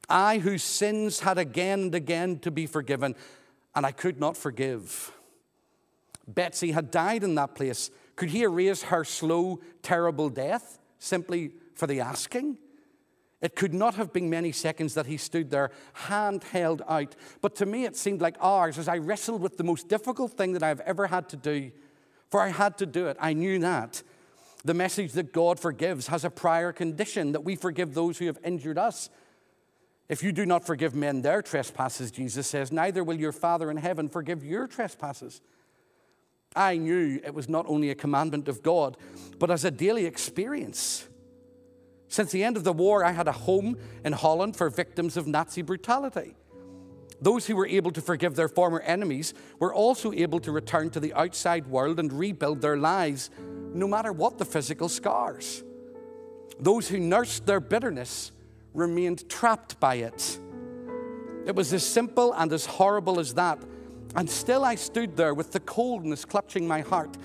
I, 0.09 0.39
whose 0.39 0.65
sins 0.65 1.21
had 1.21 1.39
again 1.39 1.81
and 1.81 1.95
again 1.95 2.39
to 2.41 2.51
be 2.51 2.67
forgiven, 2.67 3.15
and 3.75 3.87
I 3.87 3.93
could 3.93 4.19
not 4.19 4.37
forgive. 4.37 5.13
Betsy 6.27 6.73
had 6.73 6.91
died 6.91 7.23
in 7.23 7.37
that 7.37 7.55
place. 7.55 7.91
Could 8.17 8.31
he 8.31 8.43
erase 8.43 8.85
her 8.85 9.05
slow, 9.05 9.61
terrible 9.83 10.29
death 10.29 10.79
simply 10.99 11.53
for 11.75 11.87
the 11.87 12.01
asking? 12.01 12.59
It 13.47 13.55
could 13.55 13.73
not 13.73 13.95
have 13.95 14.13
been 14.13 14.29
many 14.29 14.51
seconds 14.51 14.95
that 14.95 15.07
he 15.07 15.17
stood 15.17 15.53
there, 15.53 15.71
hand 15.93 16.43
held 16.43 16.83
out. 16.89 17.15
But 17.41 17.55
to 17.57 17.65
me, 17.65 17.85
it 17.85 17.95
seemed 17.95 18.21
like 18.21 18.35
hours 18.41 18.77
as 18.77 18.89
I 18.89 18.99
wrestled 18.99 19.41
with 19.41 19.57
the 19.57 19.63
most 19.63 19.87
difficult 19.87 20.33
thing 20.33 20.53
that 20.55 20.65
I've 20.65 20.81
ever 20.81 21.07
had 21.07 21.29
to 21.29 21.37
do. 21.37 21.71
For 22.29 22.41
I 22.41 22.49
had 22.49 22.77
to 22.79 22.87
do 22.87 23.07
it. 23.07 23.17
I 23.21 23.35
knew 23.35 23.61
that. 23.61 24.03
The 24.65 24.75
message 24.75 25.13
that 25.13 25.33
God 25.33 25.61
forgives 25.61 26.09
has 26.09 26.25
a 26.25 26.29
prior 26.29 26.73
condition 26.73 27.31
that 27.31 27.45
we 27.45 27.55
forgive 27.55 27.95
those 27.95 28.19
who 28.19 28.27
have 28.27 28.41
injured 28.43 28.79
us. 28.79 29.11
If 30.09 30.25
you 30.25 30.33
do 30.33 30.45
not 30.45 30.67
forgive 30.67 30.97
men 30.97 31.23
their 31.23 31.41
trespasses, 31.41 32.11
Jesus 32.11 32.49
says, 32.49 32.73
neither 32.73 33.05
will 33.05 33.21
your 33.21 33.31
Father 33.31 33.71
in 33.71 33.77
heaven 33.77 34.09
forgive 34.09 34.45
your 34.45 34.67
trespasses. 34.67 35.41
I 36.57 36.79
knew 36.79 37.21
it 37.23 37.33
was 37.33 37.49
not 37.49 37.67
only 37.69 37.91
a 37.91 37.95
commandment 37.95 38.49
of 38.49 38.65
God, 38.65 38.97
but 39.39 39.53
as 39.53 39.65
a 39.65 39.71
daily 39.71 40.05
experience. 40.05 41.07
Since 42.09 42.31
the 42.31 42.45
end 42.45 42.57
of 42.57 42.65
the 42.65 42.73
war, 42.73 43.05
I 43.05 43.13
had 43.13 43.29
a 43.29 43.33
home 43.33 43.77
in 44.05 44.13
Holland 44.13 44.57
for 44.57 44.71
victims 44.71 45.17
of 45.17 45.27
Nazi 45.27 45.63
brutality. 45.63 46.37
Those 47.21 47.47
who 47.47 47.57
were 47.57 47.67
able 47.67 47.91
to 47.93 48.01
forgive 48.01 48.37
their 48.37 48.49
former 48.49 48.81
enemies 48.81 49.33
were 49.59 49.75
also 49.75 50.13
able 50.13 50.39
to 50.41 50.53
return 50.53 50.91
to 50.91 51.01
the 51.01 51.15
outside 51.15 51.67
world 51.67 51.99
and 51.99 52.13
rebuild 52.13 52.61
their 52.61 52.77
lives 52.77 53.31
no 53.73 53.89
matter 53.89 54.13
what 54.13 54.39
the 54.39 54.45
physical 54.45 54.89
scars. 54.89 55.65
Those 56.59 56.89
who 56.89 56.99
nursed 56.99 57.47
their 57.47 57.61
bitterness 57.61 58.33
remained 58.75 59.29
trapped 59.29 59.81
by 59.81 59.97
it. 59.97 60.39
It 61.47 61.55
was 61.55 61.73
as 61.73 61.87
simple 61.87 62.33
and 62.35 62.53
as 62.53 62.67
horrible 62.67 63.19
as 63.19 63.35
that. 63.35 63.63
And 64.15 64.29
still 64.29 64.65
I 64.65 64.75
stood 64.75 65.17
there 65.17 65.35
with 65.35 65.53
the 65.53 65.61
coldness 65.61 66.25
clutching 66.25 66.67
my 66.67 66.81
heart. 66.81 67.17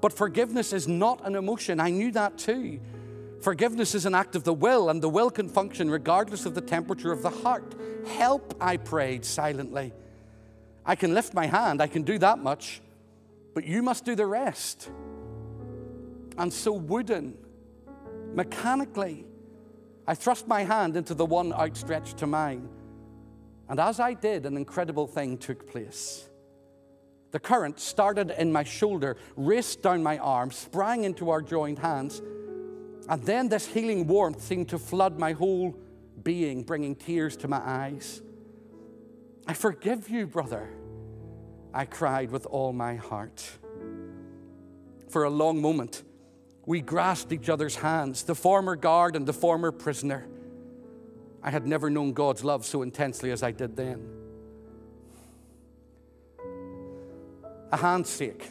But 0.00 0.12
forgiveness 0.12 0.72
is 0.72 0.86
not 0.88 1.26
an 1.26 1.34
emotion. 1.34 1.80
I 1.80 1.90
knew 1.90 2.10
that 2.12 2.38
too. 2.38 2.80
Forgiveness 3.40 3.94
is 3.94 4.04
an 4.04 4.14
act 4.14 4.34
of 4.34 4.44
the 4.44 4.52
will, 4.52 4.90
and 4.90 5.00
the 5.00 5.08
will 5.08 5.30
can 5.30 5.48
function 5.48 5.90
regardless 5.90 6.44
of 6.44 6.54
the 6.54 6.60
temperature 6.60 7.12
of 7.12 7.22
the 7.22 7.30
heart. 7.30 7.74
Help, 8.06 8.54
I 8.60 8.76
prayed 8.76 9.24
silently. 9.24 9.92
I 10.84 10.96
can 10.96 11.14
lift 11.14 11.34
my 11.34 11.46
hand, 11.46 11.80
I 11.80 11.86
can 11.86 12.02
do 12.02 12.18
that 12.18 12.38
much, 12.38 12.80
but 13.54 13.64
you 13.64 13.82
must 13.82 14.04
do 14.04 14.14
the 14.14 14.26
rest. 14.26 14.90
And 16.36 16.52
so, 16.52 16.72
wooden, 16.72 17.36
mechanically, 18.34 19.26
I 20.06 20.14
thrust 20.14 20.48
my 20.48 20.64
hand 20.64 20.96
into 20.96 21.14
the 21.14 21.26
one 21.26 21.52
outstretched 21.52 22.16
to 22.18 22.26
mine. 22.26 22.68
And 23.68 23.78
as 23.78 24.00
I 24.00 24.14
did, 24.14 24.46
an 24.46 24.56
incredible 24.56 25.06
thing 25.06 25.36
took 25.36 25.70
place. 25.70 26.28
The 27.30 27.38
current 27.38 27.78
started 27.78 28.30
in 28.30 28.50
my 28.50 28.64
shoulder, 28.64 29.18
raced 29.36 29.82
down 29.82 30.02
my 30.02 30.16
arm, 30.16 30.50
sprang 30.50 31.04
into 31.04 31.28
our 31.28 31.42
joined 31.42 31.78
hands, 31.78 32.22
and 33.08 33.22
then 33.22 33.48
this 33.48 33.66
healing 33.66 34.06
warmth 34.06 34.42
seemed 34.42 34.68
to 34.68 34.78
flood 34.78 35.18
my 35.18 35.32
whole 35.32 35.74
being, 36.22 36.62
bringing 36.62 36.94
tears 36.94 37.36
to 37.38 37.48
my 37.48 37.60
eyes. 37.64 38.20
I 39.46 39.54
forgive 39.54 40.10
you, 40.10 40.26
brother, 40.26 40.68
I 41.72 41.86
cried 41.86 42.30
with 42.30 42.44
all 42.46 42.72
my 42.72 42.96
heart. 42.96 43.50
For 45.08 45.24
a 45.24 45.30
long 45.30 45.62
moment, 45.62 46.02
we 46.66 46.82
grasped 46.82 47.32
each 47.32 47.48
other's 47.48 47.76
hands, 47.76 48.24
the 48.24 48.34
former 48.34 48.76
guard 48.76 49.16
and 49.16 49.26
the 49.26 49.32
former 49.32 49.72
prisoner. 49.72 50.28
I 51.42 51.50
had 51.50 51.66
never 51.66 51.88
known 51.88 52.12
God's 52.12 52.44
love 52.44 52.66
so 52.66 52.82
intensely 52.82 53.30
as 53.30 53.42
I 53.42 53.52
did 53.52 53.74
then. 53.74 54.06
A 57.72 57.76
handshake, 57.78 58.50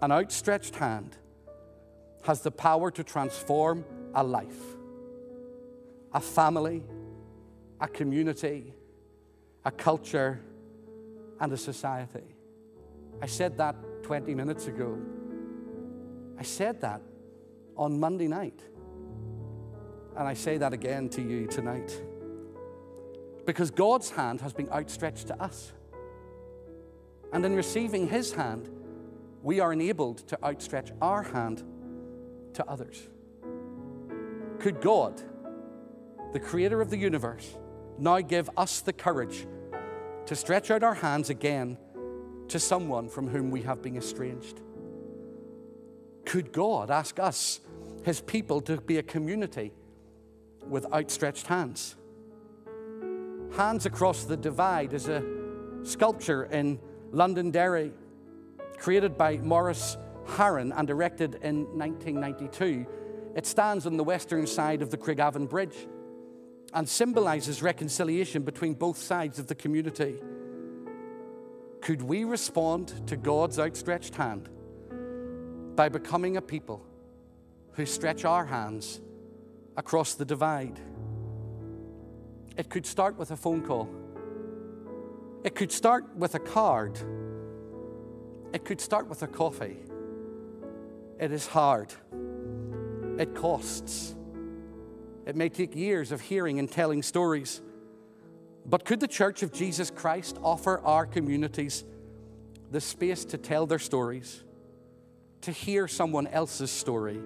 an 0.00 0.12
outstretched 0.12 0.76
hand, 0.76 1.16
has 2.24 2.40
the 2.40 2.50
power 2.50 2.90
to 2.90 3.04
transform 3.04 3.84
a 4.14 4.24
life, 4.24 4.76
a 6.12 6.20
family, 6.20 6.82
a 7.80 7.86
community, 7.86 8.72
a 9.64 9.70
culture, 9.70 10.40
and 11.40 11.52
a 11.52 11.56
society. 11.56 12.34
I 13.20 13.26
said 13.26 13.58
that 13.58 13.76
20 14.04 14.34
minutes 14.34 14.66
ago. 14.66 14.98
I 16.38 16.42
said 16.42 16.80
that 16.80 17.02
on 17.76 18.00
Monday 18.00 18.28
night. 18.28 18.60
And 20.16 20.26
I 20.26 20.34
say 20.34 20.56
that 20.58 20.72
again 20.72 21.08
to 21.10 21.22
you 21.22 21.46
tonight. 21.46 22.00
Because 23.44 23.70
God's 23.70 24.10
hand 24.10 24.40
has 24.40 24.54
been 24.54 24.70
outstretched 24.70 25.26
to 25.26 25.42
us. 25.42 25.72
And 27.32 27.44
in 27.44 27.54
receiving 27.54 28.08
His 28.08 28.32
hand, 28.32 28.70
we 29.42 29.60
are 29.60 29.72
enabled 29.72 30.18
to 30.28 30.38
outstretch 30.42 30.90
our 31.02 31.22
hand 31.22 31.64
to 32.54 32.68
others. 32.68 33.08
Could 34.58 34.80
God, 34.80 35.20
the 36.32 36.40
creator 36.40 36.80
of 36.80 36.90
the 36.90 36.96
universe, 36.96 37.56
now 37.98 38.20
give 38.20 38.50
us 38.56 38.80
the 38.80 38.92
courage 38.92 39.46
to 40.26 40.34
stretch 40.34 40.70
out 40.70 40.82
our 40.82 40.94
hands 40.94 41.30
again 41.30 41.76
to 42.48 42.58
someone 42.58 43.08
from 43.08 43.28
whom 43.28 43.50
we 43.50 43.62
have 43.62 43.82
been 43.82 43.96
estranged? 43.96 44.60
Could 46.24 46.52
God 46.52 46.90
ask 46.90 47.18
us, 47.18 47.60
his 48.04 48.20
people, 48.20 48.60
to 48.62 48.80
be 48.80 48.98
a 48.98 49.02
community 49.02 49.72
with 50.66 50.86
outstretched 50.92 51.46
hands? 51.46 51.96
Hands 53.56 53.84
Across 53.86 54.24
the 54.24 54.36
Divide 54.36 54.92
is 54.94 55.08
a 55.08 55.22
sculpture 55.82 56.44
in 56.44 56.80
Londonderry 57.12 57.92
created 58.78 59.16
by 59.16 59.36
Maurice 59.36 59.96
Harron 60.26 60.72
and 60.76 60.88
erected 60.90 61.36
in 61.42 61.64
1992. 61.78 62.86
It 63.34 63.46
stands 63.46 63.86
on 63.86 63.96
the 63.96 64.04
western 64.04 64.46
side 64.46 64.82
of 64.82 64.90
the 64.90 64.96
Craigavon 64.96 65.48
Bridge 65.48 65.86
and 66.72 66.88
symbolizes 66.88 67.62
reconciliation 67.62 68.42
between 68.42 68.74
both 68.74 68.98
sides 68.98 69.38
of 69.38 69.46
the 69.46 69.54
community. 69.54 70.20
Could 71.80 72.02
we 72.02 72.24
respond 72.24 73.06
to 73.08 73.16
God's 73.16 73.58
outstretched 73.58 74.14
hand 74.14 74.48
by 75.76 75.88
becoming 75.88 76.36
a 76.36 76.42
people 76.42 76.84
who 77.72 77.86
stretch 77.86 78.24
our 78.24 78.44
hands 78.44 79.00
across 79.76 80.14
the 80.14 80.24
divide? 80.24 80.80
It 82.56 82.70
could 82.70 82.86
start 82.86 83.18
with 83.18 83.30
a 83.32 83.36
phone 83.36 83.62
call. 83.62 83.88
It 85.44 85.54
could 85.54 85.70
start 85.72 86.16
with 86.16 86.34
a 86.34 86.38
card. 86.38 86.98
It 88.52 88.64
could 88.64 88.80
start 88.80 89.08
with 89.08 89.22
a 89.22 89.26
coffee. 89.26 89.76
It 91.18 91.32
is 91.32 91.46
hard. 91.46 91.92
It 93.18 93.34
costs. 93.34 94.14
It 95.26 95.36
may 95.36 95.48
take 95.48 95.74
years 95.74 96.12
of 96.12 96.20
hearing 96.20 96.58
and 96.58 96.70
telling 96.70 97.02
stories. 97.02 97.62
But 98.66 98.84
could 98.84 99.00
the 99.00 99.08
Church 99.08 99.42
of 99.42 99.52
Jesus 99.52 99.90
Christ 99.90 100.38
offer 100.42 100.80
our 100.80 101.06
communities 101.06 101.84
the 102.70 102.80
space 102.80 103.24
to 103.26 103.38
tell 103.38 103.66
their 103.66 103.78
stories, 103.78 104.42
to 105.42 105.52
hear 105.52 105.86
someone 105.86 106.26
else's 106.26 106.70
story, 106.70 107.20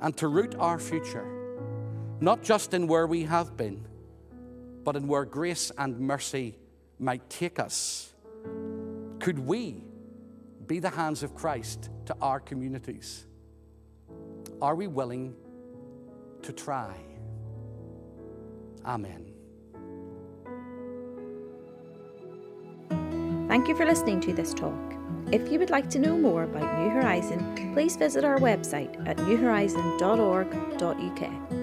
and 0.00 0.16
to 0.18 0.28
root 0.28 0.54
our 0.58 0.78
future, 0.78 1.26
not 2.20 2.42
just 2.42 2.74
in 2.74 2.86
where 2.86 3.06
we 3.06 3.22
have 3.24 3.56
been, 3.56 3.86
but 4.84 4.96
in 4.96 5.06
where 5.06 5.24
grace 5.24 5.72
and 5.78 5.98
mercy 5.98 6.58
might 6.98 7.28
take 7.30 7.58
us? 7.58 8.12
Could 9.20 9.38
we 9.38 9.84
be 10.66 10.78
the 10.78 10.90
hands 10.90 11.22
of 11.22 11.34
Christ 11.34 11.88
to 12.10 12.16
our 12.20 12.40
communities? 12.40 13.26
Are 14.60 14.74
we 14.74 14.88
willing 14.88 15.36
to 16.42 16.52
try? 16.52 16.96
Amen. 18.84 19.32
Thank 23.48 23.68
you 23.68 23.76
for 23.76 23.86
listening 23.86 24.20
to 24.22 24.32
this 24.32 24.52
talk. 24.52 24.74
If 25.30 25.52
you 25.52 25.60
would 25.60 25.70
like 25.70 25.88
to 25.90 26.00
know 26.00 26.16
more 26.16 26.42
about 26.44 26.80
New 26.80 26.88
Horizon, 26.90 27.72
please 27.74 27.96
visit 27.96 28.24
our 28.24 28.38
website 28.38 29.06
at 29.06 29.18
newhorizon.org.uk. 29.18 31.59